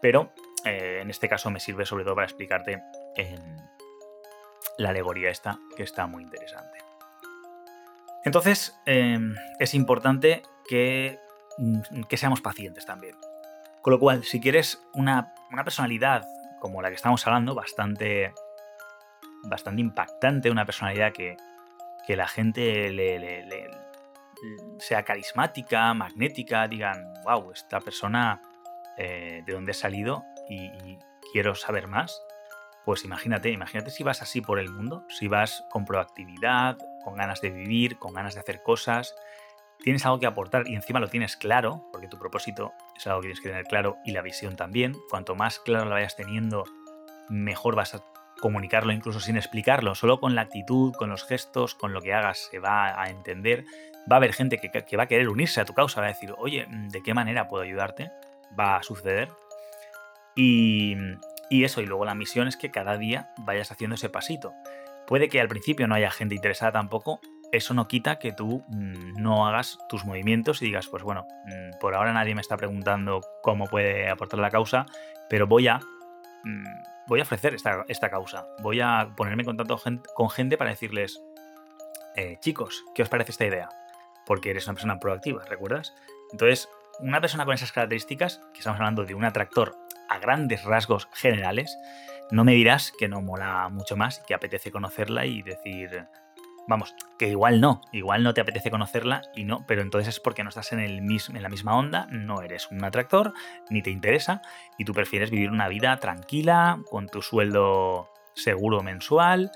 pero 0.00 0.32
eh, 0.64 0.98
en 1.00 1.10
este 1.10 1.28
caso 1.28 1.50
me 1.50 1.60
sirve 1.60 1.86
sobre 1.86 2.04
todo 2.04 2.14
para 2.14 2.26
explicarte 2.26 2.82
en 3.16 3.56
la 4.78 4.90
alegoría 4.90 5.30
esta, 5.30 5.58
que 5.76 5.84
está 5.84 6.06
muy 6.06 6.22
interesante. 6.22 6.78
Entonces, 8.24 8.78
em, 8.86 9.34
es 9.58 9.74
importante 9.74 10.42
que, 10.68 11.18
mm, 11.58 12.02
que, 12.08 12.16
seamos 12.16 12.40
pacientes 12.40 12.86
también. 12.86 13.16
Con 13.82 13.92
lo 13.92 13.98
cual, 13.98 14.24
si 14.24 14.40
quieres 14.40 14.80
una, 14.94 15.34
personalidad 15.64 16.24
como 16.60 16.80
la 16.82 16.88
que 16.88 16.94
estamos 16.94 17.26
hablando, 17.26 17.54
bastante, 17.54 18.32
bastante 19.42 19.80
impactante, 19.80 20.50
una 20.50 20.64
personalidad 20.64 21.12
que, 21.12 21.36
que 22.06 22.16
la 22.16 22.26
gente 22.28 22.90
le, 22.90 23.70
sea 24.78 25.04
carismática, 25.04 25.94
magnética, 25.94 26.66
digan, 26.68 27.12
wow, 27.24 27.52
esta 27.52 27.80
persona 27.80 28.40
eh, 28.98 29.42
de 29.46 29.52
dónde 29.52 29.72
ha 29.72 29.74
salido 29.74 30.24
y, 30.48 30.98
quiero 31.32 31.54
saber 31.54 31.88
más, 31.88 32.20
pues 32.84 33.04
imagínate, 33.04 33.48
imagínate 33.48 33.90
si 33.90 34.02
vas 34.02 34.20
así 34.20 34.42
por 34.42 34.58
el 34.58 34.68
mundo, 34.68 35.06
si 35.08 35.28
vas 35.28 35.64
con 35.70 35.86
proactividad, 35.86 36.76
con 37.04 37.14
ganas 37.14 37.40
de 37.40 37.48
vivir, 37.48 37.98
con 37.98 38.12
ganas 38.12 38.34
de 38.34 38.40
hacer 38.40 38.62
cosas, 38.62 39.14
tienes 39.82 40.04
algo 40.04 40.20
que 40.20 40.26
aportar 40.26 40.68
y 40.68 40.74
encima 40.74 41.00
lo 41.00 41.08
tienes 41.08 41.36
claro, 41.36 41.88
porque 41.90 42.08
tu 42.08 42.18
propósito 42.18 42.72
es 42.96 43.06
algo 43.06 43.20
que 43.20 43.28
tienes 43.28 43.40
que 43.40 43.48
tener 43.48 43.64
claro 43.64 43.96
y 44.04 44.12
la 44.12 44.20
visión 44.20 44.56
también. 44.56 44.94
Cuanto 45.08 45.34
más 45.34 45.58
claro 45.58 45.86
lo 45.86 45.92
vayas 45.92 46.16
teniendo, 46.16 46.64
mejor 47.30 47.76
vas 47.76 47.94
a 47.94 48.00
comunicarlo 48.42 48.92
incluso 48.92 49.20
sin 49.20 49.36
explicarlo, 49.36 49.94
solo 49.94 50.18
con 50.18 50.34
la 50.34 50.42
actitud, 50.42 50.92
con 50.92 51.08
los 51.08 51.24
gestos, 51.24 51.76
con 51.76 51.94
lo 51.94 52.02
que 52.02 52.12
hagas 52.12 52.48
se 52.50 52.58
va 52.58 53.00
a 53.00 53.08
entender. 53.08 53.64
Va 54.10 54.16
a 54.16 54.18
haber 54.18 54.32
gente 54.32 54.58
que, 54.58 54.96
va 54.96 55.04
a 55.04 55.06
querer 55.06 55.28
unirse 55.28 55.60
a 55.60 55.64
tu 55.64 55.72
causa, 55.72 56.00
va 56.00 56.08
a 56.08 56.10
decir, 56.10 56.34
oye, 56.36 56.66
¿de 56.68 57.02
qué 57.02 57.14
manera 57.14 57.46
puedo 57.46 57.62
ayudarte? 57.62 58.10
Va 58.58 58.76
a 58.76 58.82
suceder 58.82 59.28
y, 60.34 60.96
eso, 61.50 61.80
y 61.80 61.86
luego 61.86 62.04
la 62.04 62.16
misión 62.16 62.48
es 62.48 62.56
que 62.56 62.72
cada 62.72 62.98
día 62.98 63.30
vayas 63.38 63.70
haciendo 63.70 63.94
ese 63.94 64.08
pasito. 64.08 64.52
Puede 65.06 65.28
que 65.28 65.40
al 65.40 65.48
principio 65.48 65.86
no 65.86 65.94
haya 65.94 66.10
gente 66.10 66.34
interesada 66.34 66.72
tampoco, 66.72 67.20
eso 67.52 67.74
no 67.74 67.86
quita 67.86 68.18
que 68.18 68.32
tú 68.32 68.64
mm, 68.68 69.22
no 69.22 69.46
hagas 69.46 69.78
tus 69.88 70.04
movimientos 70.04 70.62
y 70.62 70.66
digas, 70.66 70.88
pues 70.88 71.04
bueno, 71.04 71.26
mm, 71.46 71.78
por 71.78 71.94
ahora 71.94 72.12
nadie 72.12 72.34
me 72.34 72.40
está 72.40 72.56
preguntando 72.56 73.20
cómo 73.42 73.66
puede 73.66 74.08
aportar 74.08 74.40
la 74.40 74.50
causa, 74.50 74.86
pero 75.28 75.46
voy 75.46 75.68
a, 75.68 75.80
mm, 76.44 76.66
voy 77.06 77.20
a 77.20 77.22
ofrecer 77.22 77.54
esta, 77.54 77.84
esta, 77.88 78.10
causa. 78.10 78.46
Voy 78.60 78.80
a 78.80 79.12
ponerme 79.16 79.42
en 79.42 79.46
contacto 79.46 79.80
con 80.14 80.30
gente 80.30 80.56
para 80.56 80.70
decirles, 80.70 81.22
eh, 82.16 82.38
chicos, 82.40 82.84
¿qué 82.94 83.02
os 83.02 83.08
parece 83.08 83.32
esta 83.32 83.46
idea? 83.46 83.68
Porque 84.26 84.50
eres 84.50 84.66
una 84.66 84.74
persona 84.74 85.00
proactiva, 85.00 85.44
¿recuerdas? 85.44 85.94
Entonces, 86.32 86.68
una 87.00 87.20
persona 87.20 87.44
con 87.44 87.54
esas 87.54 87.72
características, 87.72 88.40
que 88.52 88.60
estamos 88.60 88.78
hablando 88.78 89.04
de 89.04 89.14
un 89.14 89.24
atractor 89.24 89.76
a 90.08 90.18
grandes 90.18 90.64
rasgos 90.64 91.08
generales, 91.12 91.76
no 92.30 92.44
me 92.44 92.52
dirás 92.52 92.92
que 92.98 93.08
no 93.08 93.20
mola 93.20 93.68
mucho 93.68 93.96
más 93.96 94.20
que 94.26 94.34
apetece 94.34 94.70
conocerla 94.70 95.26
y 95.26 95.42
decir, 95.42 96.06
vamos, 96.68 96.94
que 97.18 97.28
igual 97.28 97.60
no, 97.60 97.80
igual 97.92 98.22
no 98.22 98.34
te 98.34 98.40
apetece 98.40 98.70
conocerla 98.70 99.22
y 99.34 99.44
no, 99.44 99.64
pero 99.66 99.82
entonces 99.82 100.14
es 100.14 100.20
porque 100.20 100.42
no 100.42 100.48
estás 100.48 100.72
en, 100.72 100.80
el 100.80 101.02
mismo, 101.02 101.36
en 101.36 101.42
la 101.42 101.48
misma 101.48 101.76
onda, 101.76 102.06
no 102.10 102.42
eres 102.42 102.70
un 102.70 102.84
atractor, 102.84 103.32
ni 103.70 103.82
te 103.82 103.90
interesa 103.90 104.42
y 104.78 104.84
tú 104.84 104.92
prefieres 104.92 105.30
vivir 105.30 105.50
una 105.50 105.68
vida 105.68 105.96
tranquila, 105.98 106.78
con 106.90 107.08
tu 107.08 107.22
sueldo 107.22 108.08
seguro 108.34 108.82
mensual 108.82 109.50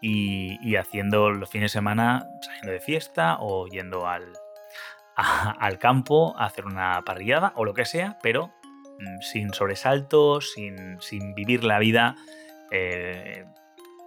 y, 0.00 0.76
haciendo 0.76 1.30
los 1.30 1.50
fines 1.50 1.72
de 1.72 1.78
semana 1.78 2.26
saliendo 2.40 2.72
de 2.72 2.80
fiesta 2.80 3.36
o 3.40 3.66
yendo 3.66 4.06
al, 4.06 4.32
al 5.16 5.78
campo 5.78 6.34
a 6.38 6.46
hacer 6.46 6.64
una 6.64 7.02
parrillada 7.04 7.52
o 7.56 7.64
lo 7.64 7.74
que 7.74 7.84
sea, 7.84 8.18
pero 8.22 8.52
Mm, 9.00 9.20
sin 9.22 9.54
sobresaltos, 9.54 10.52
sin, 10.52 11.34
vivir 11.34 11.64
la 11.64 11.78
vida 11.78 12.16
eh, 12.70 13.46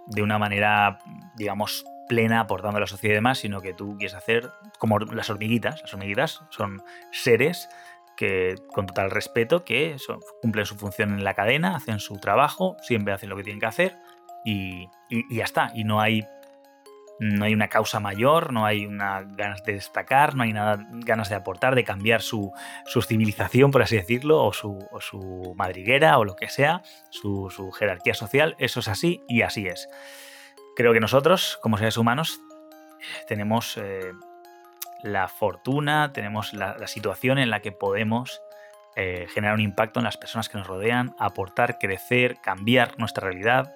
de 0.06 0.22
una 0.22 0.38
manera, 0.38 0.98
digamos, 1.36 1.84
plena, 2.08 2.40
aportando 2.40 2.78
a 2.78 2.80
la 2.80 2.86
sociedad 2.86 3.12
y 3.12 3.16
demás, 3.16 3.38
sino 3.38 3.60
que 3.60 3.74
tú 3.74 3.96
quieres 3.96 4.14
hacer 4.14 4.50
como 4.78 4.98
las 4.98 5.30
hormiguitas. 5.30 5.80
Las 5.82 5.92
hormiguitas 5.94 6.42
son 6.50 6.82
seres 7.12 7.68
que, 8.16 8.54
con 8.72 8.86
total 8.86 9.10
respeto, 9.10 9.64
que 9.64 9.96
cumplen 10.42 10.66
su 10.66 10.76
función 10.76 11.12
en 11.12 11.24
la 11.24 11.34
cadena, 11.34 11.76
hacen 11.76 11.98
su 11.98 12.18
trabajo, 12.18 12.76
siempre 12.82 13.12
hacen 13.12 13.28
lo 13.30 13.36
que 13.36 13.44
tienen 13.44 13.60
que 13.60 13.66
hacer 13.66 13.96
y, 14.44 14.88
y 15.08 15.36
ya 15.36 15.44
está. 15.44 15.70
Y 15.74 15.84
no 15.84 16.00
hay 16.00 16.24
no 17.18 17.44
hay 17.44 17.54
una 17.54 17.68
causa 17.68 18.00
mayor, 18.00 18.52
no 18.52 18.66
hay 18.66 18.86
una 18.86 19.22
ganas 19.22 19.62
de 19.64 19.74
destacar, 19.74 20.34
no 20.34 20.42
hay 20.42 20.52
nada 20.52 20.84
ganas 20.90 21.28
de 21.28 21.36
aportar, 21.36 21.74
de 21.74 21.84
cambiar 21.84 22.22
su, 22.22 22.52
civilización, 23.06 23.70
por 23.70 23.82
así 23.82 23.96
decirlo, 23.96 24.42
o 24.42 24.52
su, 24.52 25.54
madriguera, 25.56 26.18
o 26.18 26.24
lo 26.24 26.34
que 26.34 26.48
sea, 26.48 26.82
su, 27.10 27.48
jerarquía 27.78 28.14
social. 28.14 28.56
Eso 28.58 28.80
es 28.80 28.88
así 28.88 29.22
y 29.28 29.42
así 29.42 29.66
es. 29.66 29.88
Creo 30.76 30.92
que 30.92 31.00
nosotros, 31.00 31.58
como 31.62 31.78
seres 31.78 31.96
humanos, 31.96 32.40
tenemos 33.28 33.76
eh, 33.76 34.12
la 35.02 35.28
fortuna, 35.28 36.12
tenemos 36.12 36.52
la, 36.52 36.86
situación 36.86 37.38
en 37.38 37.50
la 37.50 37.60
que 37.60 37.70
podemos 37.70 38.40
eh, 38.96 39.26
generar 39.32 39.54
un 39.54 39.60
impacto 39.60 40.00
en 40.00 40.04
las 40.04 40.16
personas 40.16 40.48
que 40.48 40.58
nos 40.58 40.66
rodean, 40.66 41.14
aportar, 41.18 41.78
crecer, 41.78 42.38
cambiar 42.42 42.98
nuestra 42.98 43.28
realidad 43.28 43.72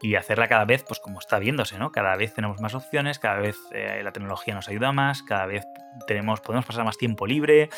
y 0.00 0.14
hacerla 0.14 0.46
cada 0.46 0.64
vez, 0.66 0.84
pues 0.86 1.00
como 1.00 1.18
está 1.18 1.38
viéndose, 1.38 1.78
¿no? 1.78 1.90
Cada 1.90 2.14
vez 2.16 2.34
tenemos 2.34 2.60
más 2.60 2.74
opciones, 2.74 3.18
cada 3.18 3.38
vez 3.40 3.56
eh, 3.72 4.02
la 4.04 4.12
tecnología 4.12 4.54
nos 4.54 4.68
ayuda 4.68 4.92
más, 4.92 5.22
cada 5.22 5.46
vez 5.46 5.64
tenemos, 6.06 6.40
podemos 6.42 6.66
pasar 6.66 6.84
más 6.84 6.98
tiempo 6.98 7.26
libre. 7.26 7.70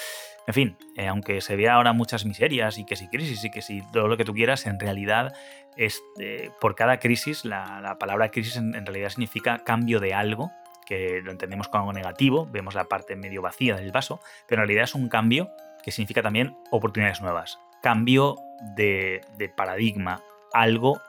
En 0.46 0.54
fin, 0.54 0.78
aunque 1.08 1.40
se 1.42 1.56
vea 1.56 1.74
ahora 1.74 1.92
muchas 1.92 2.24
miserias 2.24 2.78
y 2.78 2.86
que 2.86 2.96
si 2.96 3.08
crisis 3.08 3.44
y 3.44 3.50
que 3.50 3.62
si 3.62 3.82
todo 3.92 4.08
lo 4.08 4.16
que 4.16 4.24
tú 4.24 4.32
quieras, 4.32 4.66
en 4.66 4.80
realidad 4.80 5.34
es 5.78 6.02
eh, 6.18 6.50
por 6.60 6.74
cada 6.74 6.98
crisis, 6.98 7.44
la, 7.44 7.96
palabra 7.98 8.30
crisis 8.30 8.56
en, 8.56 8.72
realidad 8.84 9.08
significa 9.08 9.58
cambio 9.64 10.00
de 10.00 10.12
algo, 10.12 10.50
que 10.84 11.20
lo 11.22 11.30
entendemos 11.30 11.68
como 11.68 11.84
algo 11.84 11.92
negativo, 11.92 12.46
vemos 12.50 12.74
la 12.74 12.84
parte 12.84 13.16
medio 13.16 13.40
vacía 13.40 13.76
del 13.76 13.92
vaso, 13.92 14.20
pero 14.46 14.60
en 14.62 14.68
realidad 14.68 14.84
es 14.84 14.94
un 14.94 15.08
cambio 15.08 15.50
que 15.82 15.92
significa 15.92 16.22
también 16.22 16.56
oportunidades 16.70 17.20
nuevas, 17.20 17.58
cambio 17.82 18.36
de, 18.74 19.22
de 19.38 19.48
paradigma, 19.48 20.20
algo 20.52 21.00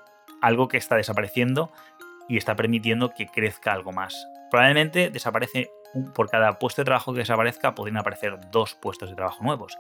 algo 0.42 0.68
que 0.68 0.78
está 0.78 0.96
desapareciendo 0.96 1.72
y 2.28 2.38
está 2.38 2.56
permitiendo 2.56 3.10
que 3.14 3.28
crezca 3.28 3.74
algo 3.74 3.92
más. 3.92 4.28
Probablemente 4.52 5.10
desaparece 5.10 5.70
por 6.14 6.30
cada 6.30 6.60
puesto 6.60 6.82
de 6.82 6.86
trabajo 6.86 7.14
que 7.14 7.20
desaparezca, 7.20 7.76
podrían 7.76 7.98
aparecer 7.98 8.38
dos 8.52 8.76
puestos 8.76 9.10
de 9.10 9.16
trabajo 9.16 9.44
nuevos. 9.44 9.78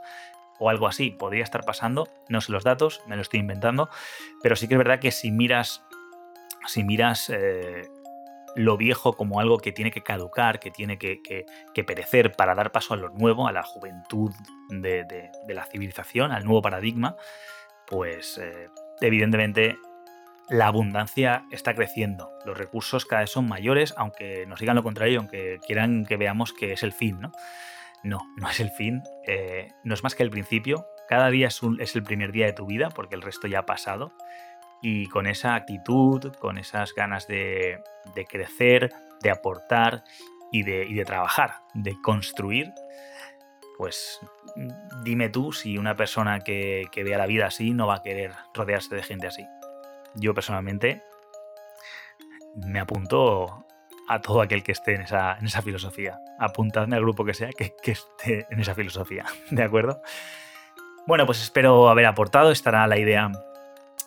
O 0.60 0.70
algo 0.70 0.88
así, 0.88 1.12
podría 1.12 1.44
estar 1.44 1.64
pasando, 1.64 2.08
no 2.28 2.42
sé 2.42 2.52
los 2.52 2.64
datos, 2.64 3.02
me 3.08 3.16
lo 3.16 3.22
estoy 3.22 3.40
inventando, 3.40 3.90
pero 4.44 4.56
sí 4.56 4.68
que 4.68 4.76
es 4.76 4.78
verdad 4.78 5.00
que 5.00 5.12
si 5.12 5.32
miras, 5.32 5.84
si 6.68 6.84
miras 6.84 7.30
eh, 7.30 7.88
lo 8.56 8.78
viejo 8.78 9.14
como 9.14 9.40
algo 9.40 9.58
que 9.58 9.72
tiene 9.72 9.92
que 9.92 10.02
caducar, 10.02 10.60
que 10.60 10.72
tiene 10.72 10.98
que, 10.98 11.22
perecer 11.86 12.34
para 12.34 12.56
dar 12.56 12.72
paso 12.72 12.94
a 12.94 12.98
lo 12.98 13.10
nuevo, 13.10 13.48
a 13.48 13.52
la 13.52 13.64
juventud 13.64 14.32
de, 14.70 15.32
la 15.48 15.66
civilización, 15.66 16.32
al 16.32 16.44
nuevo 16.44 16.62
paradigma, 16.62 17.16
pues 17.88 18.38
eh, 18.38 18.70
evidentemente 19.02 19.78
la 20.50 20.68
abundancia 20.68 21.46
está 21.52 21.76
creciendo, 21.76 22.32
los 22.46 22.58
recursos 22.58 23.06
cada 23.06 23.22
vez 23.22 23.32
son 23.32 23.48
mayores, 23.48 23.94
aunque 23.98 24.46
nos 24.48 24.60
digan 24.60 24.76
lo 24.76 24.84
contrario, 24.84 25.20
aunque 25.20 25.60
quieran 25.66 26.06
que 26.06 26.18
veamos 26.18 26.54
que 26.54 26.74
es 26.74 26.84
el 26.84 26.92
fin, 26.92 27.20
¿no? 27.22 27.32
No, 28.04 28.20
no 28.38 28.50
es 28.50 28.60
el 28.60 28.72
fin, 28.72 29.02
eh, 29.28 29.68
no 29.84 29.94
es 29.94 30.04
más 30.04 30.16
que 30.16 30.24
el 30.24 30.30
principio, 30.30 30.86
cada 31.10 31.30
día 31.30 31.48
es, 31.48 31.96
el 31.96 32.04
primer 32.04 32.32
día 32.32 32.46
de 32.46 32.54
tu 32.54 32.66
vida 32.66 32.90
porque 32.90 33.16
el 33.16 33.22
resto 33.22 33.48
ya 33.48 33.60
ha 33.60 33.66
pasado. 33.66 34.14
Y 34.82 35.08
con 35.08 35.28
esa 35.28 35.56
actitud, 35.56 36.34
con 36.36 36.58
esas 36.58 36.94
ganas 36.94 37.28
de, 37.28 37.82
crecer, 38.30 38.94
de 39.22 39.32
aportar 39.32 40.04
y 40.52 40.64
de, 40.64 41.04
trabajar, 41.06 41.56
de 41.74 42.00
construir, 42.02 42.72
pues 43.78 44.20
dime 45.04 45.30
tú 45.30 45.52
si 45.52 45.78
una 45.78 45.96
persona 45.96 46.40
que 46.40 46.88
vea 46.96 47.18
la 47.18 47.26
vida 47.26 47.48
así 47.48 47.72
no 47.72 47.88
va 47.88 47.96
a 47.96 48.04
querer 48.04 48.32
rodearse 48.54 48.96
de 48.96 49.04
gente 49.04 49.28
así. 49.28 49.46
Yo 50.16 50.34
personalmente 50.34 51.04
me 52.56 52.80
apunto 52.80 53.66
a 54.10 54.22
todo 54.22 54.42
aquel 54.42 54.64
que 54.64 54.72
esté 54.72 54.96
en 54.96 55.02
esa, 55.02 55.38
en 55.40 55.46
esa 55.46 55.62
filosofía. 55.62 56.20
Apuntadme 56.40 56.96
al 56.96 57.04
grupo 57.04 57.24
que 57.24 57.34
sea 57.34 57.50
que, 57.52 57.76
esté 57.86 58.48
en 58.50 58.60
esa 58.60 58.74
filosofía, 58.76 59.26
¿de 59.52 59.64
acuerdo? 59.64 60.02
Bueno, 61.08 61.26
pues 61.26 61.42
espero 61.42 61.90
haber 61.90 62.08
aportado. 62.08 62.52
Estará 62.52 62.86
la 62.88 62.98
idea, 62.98 63.32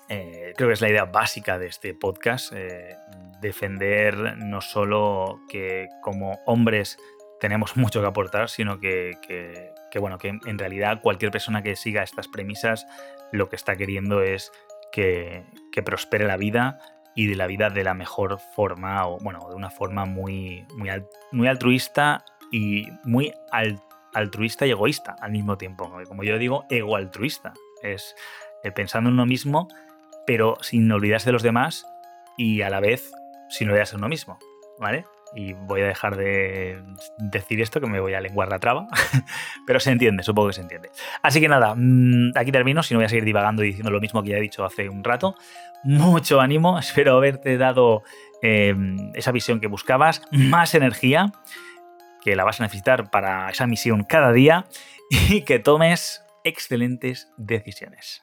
eh, 0.08 0.52
creo 0.56 0.68
que 0.68 0.74
es 0.74 0.80
la 0.80 0.90
idea 0.90 1.04
básica 1.04 1.58
de 1.58 1.68
este 1.68 1.94
podcast, 1.94 2.52
eh, 2.52 2.96
defender 3.40 4.36
no 4.36 4.60
solo 4.60 5.40
que 5.48 5.88
como 6.02 6.40
hombres 6.46 6.98
tenemos 7.40 7.76
mucho 7.76 8.00
que 8.00 8.06
aportar, 8.06 8.48
sino 8.48 8.80
que, 8.80 9.12
que, 9.22 9.98
bueno, 10.00 10.18
que 10.18 10.28
en 10.28 10.58
realidad 10.58 11.00
cualquier 11.00 11.30
persona 11.30 11.62
que 11.62 11.76
siga 11.76 12.02
estas 12.02 12.26
premisas 12.28 12.86
lo 13.30 13.48
que 13.48 13.56
está 13.56 13.76
queriendo 13.76 14.20
es 14.22 14.52
que, 14.92 15.44
prospere 15.84 16.26
la 16.26 16.36
vida 16.36 16.78
y 17.14 17.26
de 17.26 17.36
la 17.36 17.46
vida 17.46 17.70
de 17.70 17.84
la 17.84 17.94
mejor 17.94 18.38
forma, 18.54 19.06
o 19.06 19.18
bueno, 19.18 19.40
de 19.48 19.54
una 19.54 19.70
forma 19.70 20.04
muy, 20.04 20.66
muy, 20.76 20.90
muy 21.32 21.48
altruista 21.48 22.24
y 22.50 22.86
muy 23.04 23.32
altruista 24.12 24.66
y 24.66 24.70
egoísta 24.70 25.16
al 25.20 25.32
mismo 25.32 25.56
tiempo. 25.58 25.90
Como 26.06 26.22
yo 26.22 26.38
digo, 26.38 26.64
ego 26.70 26.96
altruista. 26.96 27.52
Es 27.82 28.14
eh, 28.62 28.70
pensando 28.70 29.08
en 29.08 29.14
uno 29.14 29.26
mismo, 29.26 29.68
pero 30.26 30.56
sin 30.60 30.90
olvidarse 30.90 31.26
de 31.26 31.32
los 31.32 31.42
demás 31.42 31.86
y 32.36 32.62
a 32.62 32.70
la 32.70 32.80
vez 32.80 33.12
sin 33.48 33.68
olvidarse 33.68 33.92
de 33.92 33.98
uno 33.98 34.08
mismo. 34.08 34.38
¿Vale? 34.78 35.04
Y 35.34 35.54
voy 35.54 35.82
a 35.82 35.86
dejar 35.86 36.16
de 36.16 36.82
decir 37.18 37.60
esto 37.60 37.80
que 37.80 37.86
me 37.86 38.00
voy 38.00 38.14
a 38.14 38.20
lenguar 38.20 38.48
la 38.48 38.58
traba, 38.58 38.86
pero 39.66 39.80
se 39.80 39.90
entiende, 39.90 40.22
supongo 40.22 40.48
que 40.48 40.54
se 40.54 40.60
entiende. 40.60 40.90
Así 41.22 41.40
que 41.40 41.48
nada, 41.48 41.74
mm, 41.76 42.32
aquí 42.36 42.52
termino, 42.52 42.82
si 42.82 42.94
no 42.94 42.98
voy 42.98 43.06
a 43.06 43.08
seguir 43.08 43.24
divagando 43.24 43.64
y 43.64 43.68
diciendo 43.68 43.90
lo 43.90 44.00
mismo 44.00 44.22
que 44.22 44.30
ya 44.30 44.36
he 44.36 44.40
dicho 44.40 44.64
hace 44.64 44.88
un 44.88 45.04
rato. 45.04 45.34
Mucho 45.84 46.40
ánimo, 46.40 46.78
espero 46.78 47.16
haberte 47.16 47.56
dado 47.56 48.02
em, 48.42 49.10
esa 49.14 49.32
visión 49.32 49.60
que 49.60 49.66
buscabas, 49.66 50.22
más 50.30 50.74
energía, 50.74 51.32
que 52.22 52.36
la 52.36 52.44
vas 52.44 52.60
a 52.60 52.64
necesitar 52.64 53.10
para 53.10 53.50
esa 53.50 53.66
misión 53.66 54.04
cada 54.04 54.32
día 54.32 54.66
y 55.10 55.42
que 55.42 55.58
tomes 55.58 56.22
excelentes 56.44 57.28
decisiones. 57.36 58.22